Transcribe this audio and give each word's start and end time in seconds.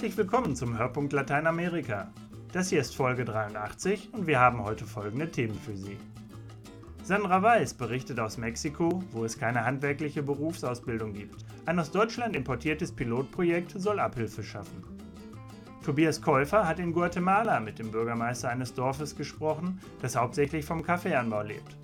Herzlich 0.00 0.16
willkommen 0.16 0.56
zum 0.56 0.78
Hörpunkt 0.78 1.12
Lateinamerika. 1.12 2.10
Das 2.54 2.70
hier 2.70 2.80
ist 2.80 2.96
Folge 2.96 3.26
83 3.26 4.08
und 4.14 4.26
wir 4.26 4.40
haben 4.40 4.64
heute 4.64 4.86
folgende 4.86 5.30
Themen 5.30 5.52
für 5.54 5.76
Sie. 5.76 5.98
Sandra 7.02 7.42
Weiß 7.42 7.74
berichtet 7.74 8.18
aus 8.18 8.38
Mexiko, 8.38 9.04
wo 9.10 9.26
es 9.26 9.38
keine 9.38 9.66
handwerkliche 9.66 10.22
Berufsausbildung 10.22 11.12
gibt. 11.12 11.44
Ein 11.66 11.78
aus 11.78 11.90
Deutschland 11.90 12.34
importiertes 12.34 12.92
Pilotprojekt 12.92 13.72
soll 13.78 14.00
Abhilfe 14.00 14.42
schaffen. 14.42 14.82
Tobias 15.84 16.22
Käufer 16.22 16.66
hat 16.66 16.78
in 16.78 16.94
Guatemala 16.94 17.60
mit 17.60 17.78
dem 17.78 17.90
Bürgermeister 17.90 18.48
eines 18.48 18.72
Dorfes 18.72 19.14
gesprochen, 19.14 19.82
das 20.00 20.16
hauptsächlich 20.16 20.64
vom 20.64 20.82
Kaffeeanbau 20.82 21.42
lebt. 21.42 21.76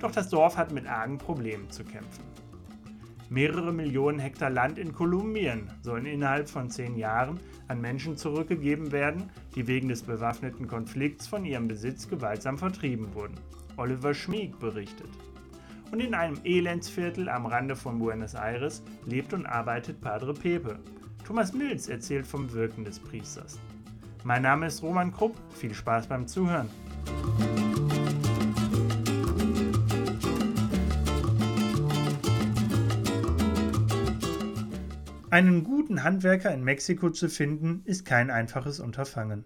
Doch 0.00 0.10
das 0.10 0.28
Dorf 0.28 0.56
hat 0.56 0.72
mit 0.72 0.88
argen 0.88 1.18
Problemen 1.18 1.70
zu 1.70 1.84
kämpfen. 1.84 2.24
Mehrere 3.32 3.72
Millionen 3.72 4.18
Hektar 4.18 4.50
Land 4.50 4.76
in 4.76 4.92
Kolumbien 4.92 5.70
sollen 5.82 6.04
innerhalb 6.04 6.50
von 6.50 6.68
zehn 6.68 6.96
Jahren 6.96 7.38
an 7.68 7.80
Menschen 7.80 8.16
zurückgegeben 8.16 8.90
werden, 8.90 9.30
die 9.54 9.68
wegen 9.68 9.88
des 9.88 10.02
bewaffneten 10.02 10.66
Konflikts 10.66 11.28
von 11.28 11.44
ihrem 11.44 11.68
Besitz 11.68 12.08
gewaltsam 12.08 12.58
vertrieben 12.58 13.14
wurden. 13.14 13.36
Oliver 13.76 14.14
Schmieg 14.14 14.58
berichtet. 14.58 15.08
Und 15.92 16.00
in 16.00 16.12
einem 16.12 16.40
Elendsviertel 16.42 17.28
am 17.28 17.46
Rande 17.46 17.76
von 17.76 18.00
Buenos 18.00 18.34
Aires 18.34 18.82
lebt 19.06 19.32
und 19.32 19.46
arbeitet 19.46 20.00
Padre 20.00 20.34
Pepe. 20.34 20.80
Thomas 21.24 21.52
Mills 21.52 21.88
erzählt 21.88 22.26
vom 22.26 22.52
Wirken 22.52 22.84
des 22.84 22.98
Priesters. 22.98 23.60
Mein 24.24 24.42
Name 24.42 24.66
ist 24.66 24.82
Roman 24.82 25.12
Krupp, 25.12 25.36
viel 25.54 25.72
Spaß 25.72 26.08
beim 26.08 26.26
Zuhören. 26.26 26.68
Einen 35.30 35.62
guten 35.62 36.02
Handwerker 36.02 36.52
in 36.52 36.64
Mexiko 36.64 37.08
zu 37.10 37.28
finden, 37.28 37.82
ist 37.84 38.04
kein 38.04 38.30
einfaches 38.30 38.80
Unterfangen. 38.80 39.44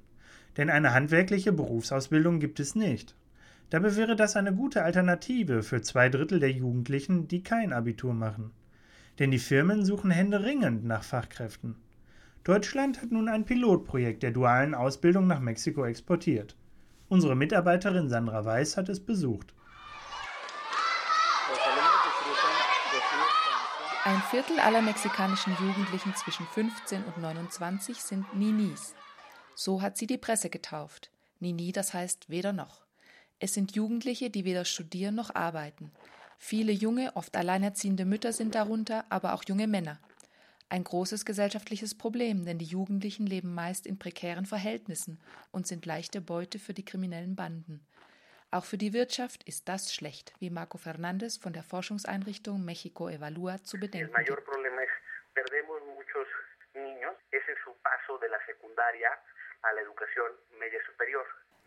Denn 0.56 0.70
eine 0.70 0.94
handwerkliche 0.94 1.52
Berufsausbildung 1.52 2.40
gibt 2.40 2.58
es 2.58 2.74
nicht. 2.74 3.14
Dabei 3.68 3.94
wäre 3.94 4.16
das 4.16 4.34
eine 4.36 4.54
gute 4.54 4.82
Alternative 4.82 5.62
für 5.62 5.82
zwei 5.82 6.08
Drittel 6.08 6.40
der 6.40 6.52
Jugendlichen, 6.52 7.28
die 7.28 7.42
kein 7.42 7.74
Abitur 7.74 8.14
machen. 8.14 8.52
Denn 9.18 9.30
die 9.30 9.38
Firmen 9.38 9.84
suchen 9.84 10.10
händeringend 10.10 10.86
nach 10.86 11.02
Fachkräften. 11.02 11.76
Deutschland 12.44 13.02
hat 13.02 13.10
nun 13.10 13.28
ein 13.28 13.44
Pilotprojekt 13.44 14.22
der 14.22 14.30
dualen 14.30 14.74
Ausbildung 14.74 15.26
nach 15.26 15.40
Mexiko 15.40 15.84
exportiert. 15.84 16.56
Unsere 17.10 17.36
Mitarbeiterin 17.36 18.08
Sandra 18.08 18.42
Weiß 18.46 18.78
hat 18.78 18.88
es 18.88 19.00
besucht. 19.00 19.54
Ein 24.06 24.22
Viertel 24.34 24.58
aller 24.58 24.82
mexikanischen 24.82 25.56
Jugendlichen 25.60 26.12
zwischen 26.16 26.44
15 26.44 27.04
und 27.04 27.18
29 27.18 27.98
sind 27.98 28.34
Ninis. 28.34 28.92
So 29.54 29.80
hat 29.80 29.96
sie 29.96 30.08
die 30.08 30.18
Presse 30.18 30.50
getauft. 30.50 31.12
Nini, 31.38 31.70
das 31.70 31.94
heißt 31.94 32.28
weder 32.28 32.52
noch. 32.52 32.82
Es 33.38 33.54
sind 33.54 33.76
Jugendliche, 33.76 34.30
die 34.30 34.44
weder 34.44 34.64
studieren 34.64 35.14
noch 35.14 35.32
arbeiten. 35.36 35.92
Viele 36.36 36.72
junge, 36.72 37.14
oft 37.14 37.36
alleinerziehende 37.36 38.04
Mütter 38.04 38.32
sind 38.32 38.56
darunter, 38.56 39.04
aber 39.08 39.34
auch 39.34 39.44
junge 39.46 39.68
Männer. 39.68 40.00
Ein 40.68 40.82
großes 40.82 41.24
gesellschaftliches 41.24 41.94
Problem, 41.94 42.44
denn 42.44 42.58
die 42.58 42.64
Jugendlichen 42.64 43.28
leben 43.28 43.54
meist 43.54 43.86
in 43.86 44.00
prekären 44.00 44.46
Verhältnissen 44.46 45.20
und 45.52 45.68
sind 45.68 45.86
leichte 45.86 46.20
Beute 46.20 46.58
für 46.58 46.74
die 46.74 46.84
kriminellen 46.84 47.36
Banden. 47.36 47.86
Auch 48.54 48.64
für 48.64 48.78
die 48.78 48.92
Wirtschaft 48.92 49.42
ist 49.48 49.68
das 49.68 49.92
schlecht, 49.92 50.32
wie 50.38 50.48
Marco 50.48 50.78
Fernandes 50.78 51.36
von 51.38 51.52
der 51.52 51.64
Forschungseinrichtung 51.64 52.64
Mexico 52.64 53.08
Evalúa 53.08 53.60
zu 53.64 53.80
bedenken 53.80 54.14
gibt. 54.14 54.38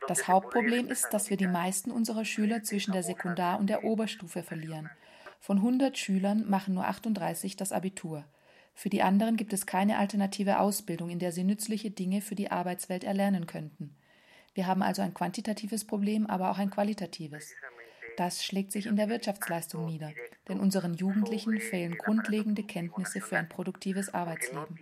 Das 0.07 0.27
Hauptproblem 0.29 0.87
ist, 0.87 1.09
dass 1.09 1.29
wir 1.29 1.35
die 1.35 1.47
meisten 1.47 1.91
unserer 1.91 2.23
Schüler 2.23 2.63
zwischen 2.63 2.93
der 2.93 3.03
Sekundar- 3.03 3.59
und 3.59 3.67
der 3.67 3.83
Oberstufe 3.83 4.41
verlieren. 4.41 4.89
Von 5.41 5.57
100 5.57 5.97
Schülern 5.97 6.49
machen 6.49 6.73
nur 6.73 6.85
38 6.85 7.57
das 7.57 7.73
Abitur. 7.73 8.23
Für 8.73 8.87
die 8.87 9.01
anderen 9.01 9.35
gibt 9.35 9.51
es 9.51 9.65
keine 9.65 9.97
alternative 9.97 10.59
Ausbildung, 10.59 11.09
in 11.09 11.19
der 11.19 11.33
sie 11.33 11.43
nützliche 11.43 11.91
Dinge 11.91 12.21
für 12.21 12.35
die 12.35 12.49
Arbeitswelt 12.49 13.03
erlernen 13.03 13.45
könnten. 13.45 13.97
Wir 14.57 14.65
haben 14.65 14.81
also 14.81 15.03
ein 15.03 15.13
quantitatives 15.13 15.85
Problem, 15.85 16.25
aber 16.25 16.49
auch 16.49 16.57
ein 16.57 16.71
qualitatives. 16.71 17.53
Das 18.17 18.43
schlägt 18.43 18.71
sich 18.71 18.87
in 18.87 18.95
der 18.95 19.07
Wirtschaftsleistung 19.07 19.85
nieder, 19.85 20.11
denn 20.47 20.59
unseren 20.59 20.95
Jugendlichen 20.95 21.61
fehlen 21.61 21.95
grundlegende 21.95 22.63
Kenntnisse 22.63 23.21
für 23.21 23.37
ein 23.37 23.49
produktives 23.49 24.11
Arbeitsleben. 24.15 24.79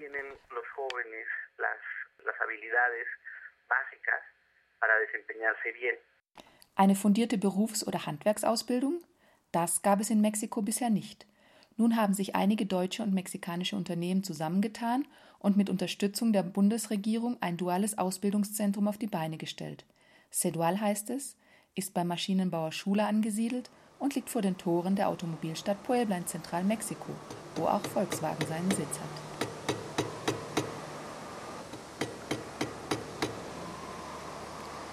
Eine 6.76 6.96
fundierte 6.96 7.38
Berufs- 7.38 7.86
oder 7.86 8.06
Handwerksausbildung? 8.06 9.04
Das 9.52 9.82
gab 9.82 10.00
es 10.00 10.10
in 10.10 10.22
Mexiko 10.22 10.62
bisher 10.62 10.90
nicht. 10.90 11.28
Nun 11.76 11.98
haben 11.98 12.14
sich 12.14 12.34
einige 12.34 12.66
deutsche 12.66 13.04
und 13.04 13.14
mexikanische 13.14 13.76
Unternehmen 13.76 14.24
zusammengetan 14.24 15.06
und 15.46 15.58
mit 15.58 15.70
Unterstützung 15.70 16.34
der 16.34 16.42
Bundesregierung 16.42 17.38
ein 17.40 17.56
duales 17.56 18.00
Ausbildungszentrum 18.00 18.88
auf 18.88 18.98
die 18.98 19.06
Beine 19.06 19.38
gestellt. 19.38 19.86
Sedual 20.32 20.82
heißt 20.82 21.12
es, 21.12 21.36
ist 21.76 21.94
beim 21.94 22.08
Maschinenbauer 22.08 22.72
Schule 22.72 23.06
angesiedelt 23.06 23.70
und 24.00 24.16
liegt 24.16 24.32
vor 24.32 24.42
den 24.42 24.58
Toren 24.58 24.96
der 24.96 25.08
Automobilstadt 25.08 25.84
Puebla 25.84 26.18
in 26.18 26.26
Zentralmexiko, 26.26 27.12
wo 27.58 27.66
auch 27.66 27.82
Volkswagen 27.82 28.44
seinen 28.48 28.72
Sitz 28.72 29.00
hat. 29.00 29.46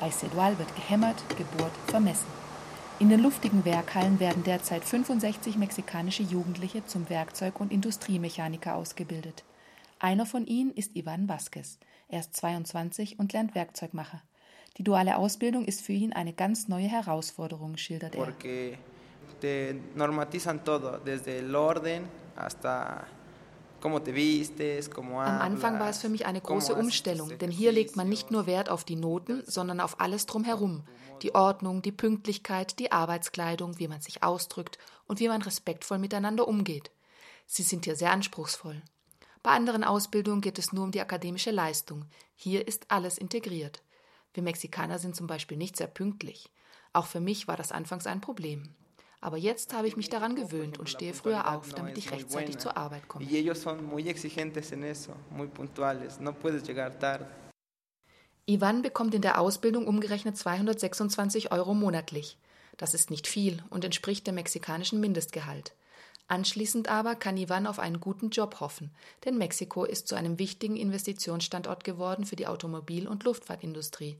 Bei 0.01 0.11
Sedual 0.11 0.59
wird 0.59 0.77
gehämmert, 0.77 1.25
gebohrt, 1.39 1.73
vermessen. 1.87 2.29
In 2.99 3.09
den 3.09 3.23
luftigen 3.23 3.65
Werkhallen 3.65 4.21
werden 4.21 4.45
derzeit 4.45 4.85
65 4.85 5.57
mexikanische 5.57 6.25
Jugendliche 6.25 6.85
zum 6.85 7.09
Werkzeug- 7.09 7.59
und 7.59 7.73
Industriemechaniker 7.73 8.75
ausgebildet. 8.75 9.45
Einer 10.03 10.27
von 10.27 10.49
ihnen 10.49 10.73
ist 10.73 10.97
Ivan 10.97 11.29
Vasquez. 11.29 11.79
Er 12.09 12.19
ist 12.19 12.35
22 12.35 13.21
und 13.21 13.33
lernt 13.33 13.55
Werkzeugmacher. 13.55 14.21
Die 14.77 14.83
duale 14.83 15.17
Ausbildung 15.17 15.65
ist 15.65 15.81
für 15.81 15.93
ihn 15.93 16.13
eine 16.13 16.33
ganz 16.33 16.67
neue 16.67 16.89
Herausforderung, 16.89 17.77
schildert 17.77 18.17
er. 18.17 18.25
Porque 18.25 18.79
te 19.41 19.77
normatizan 19.95 20.65
todo, 20.65 20.99
desde 20.99 21.39
el 21.39 21.55
orden 21.55 22.03
hasta 22.35 23.07
am 23.85 23.97
Anfang 25.41 25.81
war 25.81 25.89
es 25.89 25.99
für 25.99 26.09
mich 26.09 26.25
eine 26.25 26.41
große 26.41 26.73
Umstellung, 26.73 27.37
denn 27.39 27.51
hier 27.51 27.73
legt 27.73 27.97
man 27.97 28.09
nicht 28.09 28.31
nur 28.31 28.47
Wert 28.47 28.69
auf 28.69 28.85
die 28.85 28.95
Noten, 28.95 29.43
sondern 29.45 29.81
auf 29.81 30.01
alles 30.01 30.27
drumherum. 30.27 30.85
Die 31.23 31.35
Ordnung, 31.35 31.83
die 31.83 31.91
Pünktlichkeit, 31.91 32.79
die 32.79 32.93
Arbeitskleidung, 32.93 33.81
wie 33.81 33.89
man 33.89 34.01
sich 34.01 34.23
ausdrückt 34.23 34.79
und 35.09 35.19
wie 35.19 35.27
man 35.27 35.43
respektvoll 35.43 35.99
miteinander 35.99 36.47
umgeht. 36.47 36.93
Sie 37.47 37.65
sind 37.65 37.85
hier 37.85 37.97
sehr 37.97 38.13
anspruchsvoll. 38.13 38.83
Bei 39.43 39.51
anderen 39.51 39.83
Ausbildungen 39.83 40.41
geht 40.41 40.59
es 40.59 40.73
nur 40.73 40.85
um 40.85 40.93
die 40.93 41.01
akademische 41.01 41.51
Leistung. 41.51 42.05
Hier 42.37 42.69
ist 42.69 42.91
alles 42.91 43.19
integriert. 43.19 43.83
Wir 44.35 44.43
Mexikaner 44.43 44.99
sind 44.99 45.17
zum 45.17 45.27
Beispiel 45.27 45.57
nicht 45.57 45.77
sehr 45.77 45.89
pünktlich. 45.89 46.49
Auch 46.93 47.07
für 47.07 47.21
mich 47.21 47.49
war 47.49 47.57
das 47.57 47.73
anfangs 47.73 48.07
ein 48.07 48.21
Problem. 48.21 48.75
Aber 49.21 49.37
jetzt 49.37 49.73
habe 49.73 49.87
ich 49.87 49.97
mich 49.97 50.09
daran 50.09 50.37
gewöhnt 50.37 50.79
und 50.79 50.89
stehe 50.89 51.15
früher 51.15 51.53
auf, 51.53 51.73
damit 51.75 51.97
ich 51.99 52.11
rechtzeitig 52.11 52.59
zur 52.59 52.77
Arbeit 52.77 53.09
komme. 53.09 53.25
Ivan 58.47 58.83
bekommt 58.83 59.15
in 59.15 59.23
der 59.23 59.41
Ausbildung 59.41 59.87
umgerechnet 59.87 60.37
226 60.37 61.53
Euro 61.53 61.75
monatlich. 61.75 62.37
Das 62.77 62.95
ist 62.95 63.11
nicht 63.11 63.29
viel 63.29 63.63
und 63.71 63.85
entspricht 63.85 64.27
dem 64.27 64.35
mexikanischen 64.35 64.99
Mindestgehalt. 64.99 65.73
Anschließend 66.33 66.89
aber 66.89 67.15
kann 67.15 67.37
Ivan 67.37 67.67
auf 67.67 67.79
einen 67.79 68.01
guten 68.01 68.31
Job 68.31 68.61
hoffen, 68.61 68.91
denn 69.27 69.37
Mexiko 69.37 69.85
ist 69.85 70.09
zu 70.09 70.15
einem 70.15 70.39
wichtigen 70.39 70.79
Investitionsstandort 70.79 71.85
geworden 71.85 72.25
für 72.25 72.37
die 72.37 72.47
Automobil- 72.47 73.07
und 73.07 73.25
Luftfahrtindustrie 73.25 74.17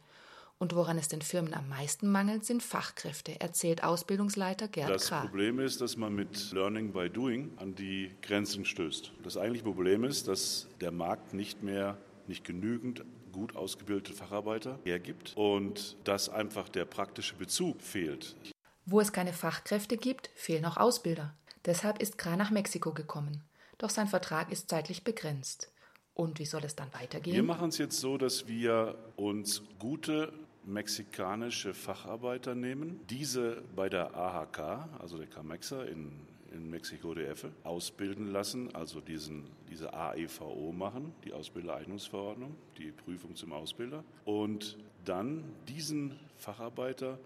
und 0.59 0.75
woran 0.75 0.99
es 0.99 1.09
den 1.09 1.23
Firmen 1.23 1.55
am 1.55 1.71
meisten 1.71 2.11
mangelt, 2.13 2.45
sind 2.45 2.63
Fachkräfte, 2.63 3.41
erzählt 3.41 3.83
Ausbildungsleiter 3.83 4.69
Gerd 4.69 4.91
Das 4.91 5.09
Krah. 5.09 5.23
Problem 5.23 5.59
ist, 5.59 5.81
dass 5.81 5.97
man 5.97 6.15
mit 6.15 6.53
Learning 6.53 6.93
by 6.93 7.09
Doing 7.09 7.51
an 7.57 7.75
die 7.75 8.11
Grenzen 8.21 8.67
stößt. 8.67 9.11
Das 9.23 9.39
eigentliche 9.39 9.65
Problem 9.65 10.05
ist, 10.05 10.29
dass 10.29 10.69
der 10.83 10.93
Markt 10.93 11.33
nicht 11.33 11.63
mehr 11.63 11.97
nicht 12.29 12.45
genügend 12.45 13.07
gut 13.33 13.57
ausgebildete 13.57 14.13
Facharbeiter 14.13 14.79
hergibt 14.85 15.33
und 15.35 15.97
dass 16.05 16.29
einfach 16.29 16.69
der 16.69 16.85
praktische 16.85 17.37
Bezug 17.37 17.81
fehlt. 17.81 18.37
Wo 18.85 19.01
es 19.01 19.13
keine 19.13 19.33
Fachkräfte 19.33 19.97
gibt, 19.97 20.29
fehlen 20.35 20.67
auch 20.67 20.77
Ausbilder. 20.77 21.35
Deshalb 21.65 22.01
ist 22.01 22.19
Krah 22.19 22.37
nach 22.37 22.51
Mexiko 22.51 22.93
gekommen. 22.93 23.43
Doch 23.79 23.91
sein 23.91 24.09
Vertrag 24.09 24.51
ist 24.51 24.69
zeitlich 24.69 25.05
begrenzt. 25.05 25.71
Und 26.15 26.39
wie 26.39 26.45
soll 26.45 26.65
es 26.65 26.77
dann 26.77 26.93
weitergehen? 26.93 27.35
Wir 27.35 27.43
machen 27.43 27.69
es 27.71 27.79
jetzt 27.79 28.01
so, 28.01 28.19
dass 28.19 28.47
wir 28.47 28.97
uns 29.17 29.63
gute 29.79 30.33
mexikanische 30.65 31.75
Facharbeiter 31.75 32.55
nehmen, 32.55 33.01
diese 33.09 33.63
bei 33.75 33.89
der 33.89 34.15
AHK, 34.15 34.59
also 34.99 35.17
der 35.17 35.27
Camexa 35.27 35.85
in, 35.85 36.13
in 36.53 36.69
Mexiko 36.69 37.15
DF 37.15 37.47
ausbilden 37.65 38.31
lassen, 38.31 38.75
also 38.75 39.01
diesen, 39.01 39.45
diese 39.71 39.93
AEVO 39.93 40.73
machen, 40.73 41.15
die 41.25 41.33
Ausbildereignungsverordnung, 41.33 42.55
die 42.79 42.93
Prüfung 42.93 43.35
zum 43.35 43.53
Ausbilder. 43.53 44.05
Und 44.25 44.77
dann 45.05 45.45
diesen 45.67 46.19
Facharbeiter 46.37 47.19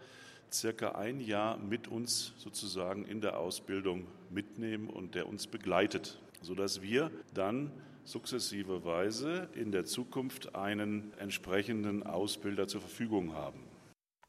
circa 0.52 0.92
ein 0.92 1.20
Jahr 1.20 1.58
mit 1.58 1.88
uns 1.88 2.34
sozusagen 2.38 3.04
in 3.04 3.20
der 3.20 3.38
Ausbildung 3.38 4.06
mitnehmen 4.30 4.88
und 4.88 5.14
der 5.14 5.28
uns 5.28 5.46
begleitet, 5.46 6.20
sodass 6.42 6.82
wir 6.82 7.10
dann 7.34 7.72
sukzessive 8.04 8.84
Weise 8.84 9.48
in 9.54 9.72
der 9.72 9.84
Zukunft 9.84 10.54
einen 10.54 11.12
entsprechenden 11.18 12.04
Ausbilder 12.04 12.68
zur 12.68 12.80
Verfügung 12.80 13.34
haben. 13.34 13.64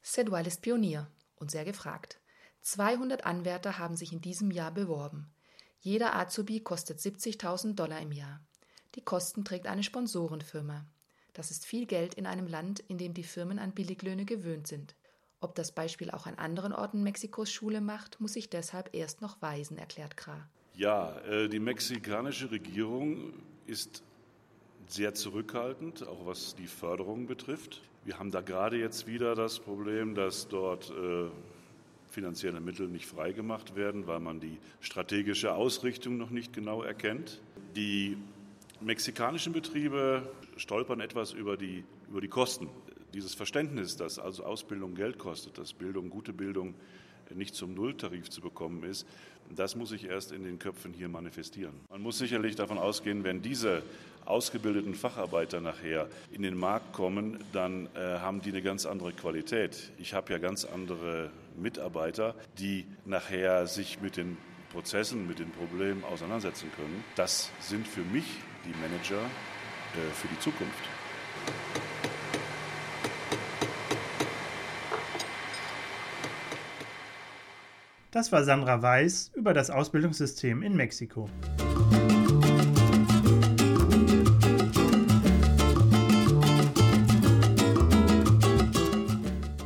Sedwal 0.02 0.46
ist 0.46 0.62
Pionier 0.62 1.08
und 1.36 1.50
sehr 1.50 1.64
gefragt. 1.64 2.20
200 2.62 3.24
Anwärter 3.24 3.78
haben 3.78 3.96
sich 3.96 4.12
in 4.12 4.20
diesem 4.20 4.50
Jahr 4.50 4.72
beworben. 4.72 5.32
Jeder 5.80 6.16
Azubi 6.16 6.60
kostet 6.60 6.98
70.000 6.98 7.74
Dollar 7.74 8.00
im 8.00 8.12
Jahr. 8.12 8.40
Die 8.94 9.04
Kosten 9.04 9.44
trägt 9.44 9.66
eine 9.66 9.84
Sponsorenfirma. 9.84 10.86
Das 11.34 11.52
ist 11.52 11.64
viel 11.64 11.86
Geld 11.86 12.14
in 12.14 12.26
einem 12.26 12.48
Land, 12.48 12.80
in 12.80 12.98
dem 12.98 13.14
die 13.14 13.22
Firmen 13.22 13.60
an 13.60 13.72
Billiglöhne 13.72 14.24
gewöhnt 14.24 14.66
sind. 14.66 14.96
Ob 15.40 15.54
das 15.54 15.72
Beispiel 15.72 16.10
auch 16.10 16.26
an 16.26 16.34
anderen 16.34 16.72
Orten 16.72 17.02
Mexikos 17.02 17.50
Schule 17.50 17.80
macht, 17.80 18.20
muss 18.20 18.32
sich 18.32 18.50
deshalb 18.50 18.94
erst 18.94 19.20
noch 19.20 19.40
weisen, 19.40 19.78
erklärt 19.78 20.16
Kra. 20.16 20.48
Ja, 20.74 21.16
äh, 21.20 21.48
die 21.48 21.60
mexikanische 21.60 22.50
Regierung 22.50 23.32
ist 23.66 24.02
sehr 24.88 25.14
zurückhaltend, 25.14 26.06
auch 26.06 26.26
was 26.26 26.54
die 26.56 26.66
Förderung 26.66 27.26
betrifft. 27.26 27.82
Wir 28.04 28.18
haben 28.18 28.30
da 28.30 28.40
gerade 28.40 28.78
jetzt 28.78 29.06
wieder 29.06 29.34
das 29.34 29.60
Problem, 29.60 30.14
dass 30.14 30.48
dort 30.48 30.90
äh, 30.90 31.28
finanzielle 32.10 32.60
Mittel 32.60 32.88
nicht 32.88 33.06
freigemacht 33.06 33.76
werden, 33.76 34.06
weil 34.06 34.20
man 34.20 34.40
die 34.40 34.58
strategische 34.80 35.52
Ausrichtung 35.52 36.16
noch 36.16 36.30
nicht 36.30 36.52
genau 36.52 36.82
erkennt. 36.82 37.40
Die 37.76 38.16
mexikanischen 38.80 39.52
Betriebe 39.52 40.22
stolpern 40.56 41.00
etwas 41.00 41.32
über 41.32 41.56
die, 41.56 41.84
über 42.08 42.20
die 42.20 42.28
Kosten. 42.28 42.68
Dieses 43.14 43.34
Verständnis, 43.34 43.96
dass 43.96 44.18
also 44.18 44.44
Ausbildung 44.44 44.94
Geld 44.94 45.18
kostet, 45.18 45.58
dass 45.58 45.72
Bildung, 45.72 46.10
gute 46.10 46.32
Bildung 46.32 46.74
nicht 47.34 47.54
zum 47.54 47.74
Nulltarif 47.74 48.30
zu 48.30 48.40
bekommen 48.40 48.82
ist, 48.84 49.06
das 49.54 49.76
muss 49.76 49.90
sich 49.90 50.04
erst 50.04 50.32
in 50.32 50.44
den 50.44 50.58
Köpfen 50.58 50.92
hier 50.92 51.08
manifestieren. 51.08 51.74
Man 51.90 52.02
muss 52.02 52.18
sicherlich 52.18 52.56
davon 52.56 52.78
ausgehen, 52.78 53.24
wenn 53.24 53.40
diese 53.40 53.82
ausgebildeten 54.26 54.94
Facharbeiter 54.94 55.60
nachher 55.60 56.08
in 56.30 56.42
den 56.42 56.56
Markt 56.56 56.92
kommen, 56.92 57.42
dann 57.52 57.86
äh, 57.94 58.18
haben 58.18 58.42
die 58.42 58.50
eine 58.50 58.62
ganz 58.62 58.84
andere 58.84 59.12
Qualität. 59.12 59.90
Ich 59.98 60.12
habe 60.12 60.32
ja 60.32 60.38
ganz 60.38 60.64
andere 60.66 61.30
Mitarbeiter, 61.56 62.34
die 62.58 62.86
nachher 63.06 63.66
sich 63.66 64.02
mit 64.02 64.16
den 64.18 64.36
Prozessen, 64.70 65.26
mit 65.26 65.38
den 65.38 65.50
Problemen 65.50 66.04
auseinandersetzen 66.04 66.70
können. 66.76 67.02
Das 67.16 67.50
sind 67.60 67.88
für 67.88 68.02
mich 68.02 68.26
die 68.66 68.78
Manager 68.80 69.22
äh, 69.22 70.12
für 70.12 70.28
die 70.28 70.38
Zukunft. 70.40 70.84
Das 78.18 78.32
war 78.32 78.42
Sandra 78.42 78.82
Weiß 78.82 79.30
über 79.36 79.54
das 79.54 79.70
Ausbildungssystem 79.70 80.64
in 80.64 80.74
Mexiko. 80.74 81.30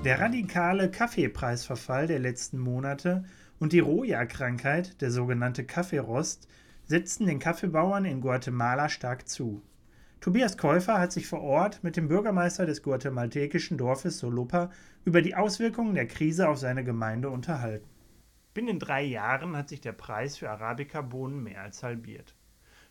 Der 0.05 0.21
radikale 0.21 0.91
Kaffeepreisverfall 0.91 2.07
der 2.07 2.19
letzten 2.19 2.59
Monate 2.59 3.25
und 3.59 3.73
die 3.73 3.79
Roja-Krankheit, 3.79 5.01
der 5.01 5.11
sogenannte 5.11 5.65
Kaffeerost, 5.65 6.47
setzten 6.85 7.25
den 7.25 7.39
Kaffeebauern 7.39 8.05
in 8.05 8.21
Guatemala 8.21 8.91
stark 8.91 9.31
zu. 9.31 9.63
Tobias 10.21 10.59
Käufer 10.59 11.01
hat 11.01 11.13
sich 11.13 11.27
vor 11.27 11.41
Ort 11.41 11.83
mit 11.83 11.97
dem 11.97 12.07
Bürgermeister 12.07 12.67
des 12.67 12.83
guatemaltekischen 12.83 13.79
Dorfes 13.79 14.19
Solopa 14.19 14.71
über 15.07 15.23
die 15.23 15.37
Auswirkungen 15.37 15.95
der 15.95 16.07
Krise 16.07 16.51
auf 16.51 16.59
seine 16.59 16.85
Gemeinde 16.85 17.31
unterhalten. 17.31 17.92
Binnen 18.55 18.79
drei 18.79 19.03
Jahren 19.03 19.57
hat 19.57 19.71
sich 19.71 19.81
der 19.81 19.93
Preis 19.93 20.37
für 20.37 20.51
Arabica-Bohnen 20.51 21.43
mehr 21.43 21.63
als 21.63 21.83
halbiert. 21.83 22.37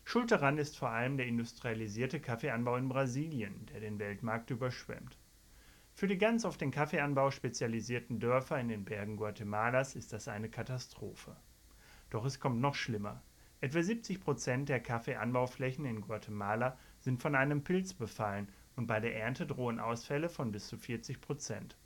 Schuld 0.02 0.32
daran 0.32 0.58
ist 0.58 0.76
vor 0.76 0.88
allem 0.88 1.16
der 1.16 1.26
industrialisierte 1.26 2.18
Kaffeeanbau 2.20 2.76
in 2.76 2.88
Brasilien, 2.88 3.66
der 3.66 3.78
den 3.78 4.00
Weltmarkt 4.00 4.50
überschwemmt. 4.50 5.16
Für 5.94 6.08
die 6.08 6.18
ganz 6.18 6.44
auf 6.44 6.56
den 6.56 6.72
Kaffeeanbau 6.72 7.30
spezialisierten 7.30 8.18
Dörfer 8.18 8.58
in 8.58 8.68
den 8.68 8.84
Bergen 8.84 9.16
Guatemalas 9.16 9.94
ist 9.94 10.12
das 10.12 10.26
eine 10.26 10.48
Katastrophe. 10.48 11.36
Doch 12.10 12.24
es 12.24 12.40
kommt 12.40 12.60
noch 12.60 12.74
schlimmer. 12.74 13.22
Etwa 13.60 13.82
70 13.82 14.20
Prozent 14.20 14.68
der 14.68 14.80
Kaffeeanbauflächen 14.80 15.84
in 15.84 16.00
Guatemala 16.00 16.76
sind 16.98 17.22
von 17.22 17.36
einem 17.36 17.62
Pilz 17.62 17.94
befallen 17.94 18.48
und 18.74 18.88
bei 18.88 18.98
der 18.98 19.14
Ernte 19.14 19.46
drohen 19.46 19.78
Ausfälle 19.78 20.28
von 20.28 20.50
bis 20.50 20.66
zu 20.66 20.76
40 20.76 21.20
Prozent. 21.20 21.76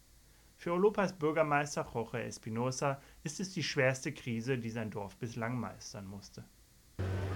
Für 0.59 0.73
Olopas 0.73 1.13
Bürgermeister 1.13 1.87
Jorge 1.93 2.23
Espinosa 2.23 2.99
ist 3.23 3.41
es 3.41 3.53
die 3.53 3.63
schwerste 3.63 4.11
Krise, 4.13 4.57
die 4.57 4.71
sein 4.71 4.91
Dorf 4.91 5.17
bislang 5.17 5.61
meistern 5.61 6.07
musste. 6.07 6.45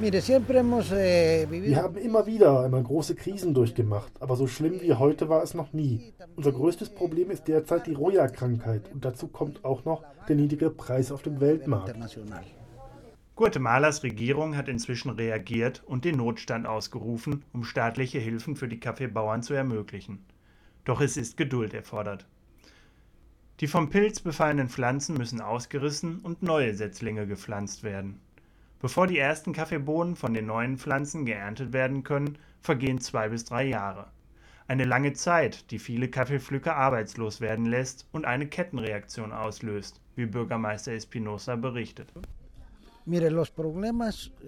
Eh, 0.00 1.46
Wir 1.50 1.76
haben 1.76 1.96
immer 1.98 2.26
wieder 2.26 2.64
einmal 2.64 2.82
große 2.82 3.14
Krisen 3.14 3.52
durchgemacht, 3.52 4.10
aber 4.20 4.34
so 4.36 4.46
schlimm 4.46 4.80
wie 4.80 4.94
heute 4.94 5.28
war 5.28 5.42
es 5.42 5.52
noch 5.52 5.74
nie. 5.74 6.14
Unser 6.34 6.52
größtes 6.52 6.88
Problem 6.94 7.30
ist 7.30 7.46
derzeit 7.46 7.86
die 7.86 7.92
Roja-Krankheit 7.92 8.90
und 8.90 9.04
dazu 9.04 9.28
kommt 9.28 9.62
auch 9.66 9.84
noch 9.84 10.02
der 10.26 10.36
niedrige 10.36 10.70
Preis 10.70 11.12
auf 11.12 11.20
dem 11.20 11.40
Weltmarkt. 11.40 11.94
Guatemalas 13.36 14.02
Regierung 14.02 14.56
hat 14.56 14.68
inzwischen 14.68 15.10
reagiert 15.10 15.82
und 15.86 16.06
den 16.06 16.16
Notstand 16.16 16.66
ausgerufen, 16.66 17.44
um 17.52 17.64
staatliche 17.64 18.18
Hilfen 18.18 18.56
für 18.56 18.68
die 18.68 18.80
Kaffeebauern 18.80 19.42
zu 19.42 19.52
ermöglichen. 19.52 20.24
Doch 20.84 21.02
es 21.02 21.18
ist 21.18 21.36
Geduld 21.36 21.74
erfordert. 21.74 22.26
Die 23.60 23.66
vom 23.66 23.90
Pilz 23.90 24.20
befallenen 24.20 24.70
Pflanzen 24.70 25.18
müssen 25.18 25.42
ausgerissen 25.42 26.20
und 26.20 26.42
neue 26.42 26.74
Setzlinge 26.74 27.26
gepflanzt 27.26 27.82
werden. 27.82 28.18
Bevor 28.80 29.06
die 29.06 29.18
ersten 29.18 29.52
Kaffeebohnen 29.52 30.16
von 30.16 30.32
den 30.32 30.46
neuen 30.46 30.78
Pflanzen 30.78 31.26
geerntet 31.26 31.74
werden 31.74 32.02
können, 32.02 32.38
vergehen 32.62 33.02
zwei 33.02 33.28
bis 33.28 33.44
drei 33.44 33.66
Jahre. 33.66 34.06
Eine 34.66 34.86
lange 34.86 35.12
Zeit, 35.12 35.70
die 35.70 35.78
viele 35.78 36.08
Kaffeepflücker 36.08 36.74
arbeitslos 36.74 37.42
werden 37.42 37.66
lässt 37.66 38.06
und 38.12 38.24
eine 38.24 38.46
Kettenreaktion 38.46 39.30
auslöst, 39.30 40.00
wie 40.16 40.24
Bürgermeister 40.24 40.92
Espinosa 40.92 41.56
berichtet. 41.56 42.10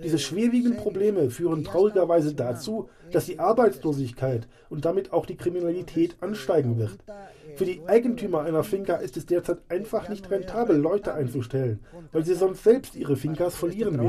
Diese 0.03 0.19
schwerwiegenden 0.19 0.77
Probleme 0.77 1.31
führen 1.31 1.65
traurigerweise 1.65 2.35
dazu, 2.35 2.89
dass 3.11 3.27
die 3.27 3.39
Arbeitslosigkeit 3.39 4.49
und 4.71 4.85
damit 4.85 5.13
auch 5.13 5.27
die 5.27 5.37
Kriminalität 5.37 6.17
ansteigen 6.21 6.79
wird. 6.79 6.99
Für 7.57 7.65
die 7.65 7.83
Eigentümer 7.87 8.43
einer 8.43 8.65
Finca 8.65 8.95
ist 8.97 9.17
es 9.17 9.27
derzeit 9.27 9.59
einfach 9.69 10.09
nicht 10.09 10.31
rentabel, 10.31 10.77
Leute 10.77 11.13
einzustellen, 11.15 11.81
weil 12.13 12.25
sie 12.25 12.35
sonst 12.35 12.65
selbst 12.65 12.95
ihre 12.97 13.17
Fincas 13.17 13.55
verlieren 13.55 13.99
werden. 13.99 14.07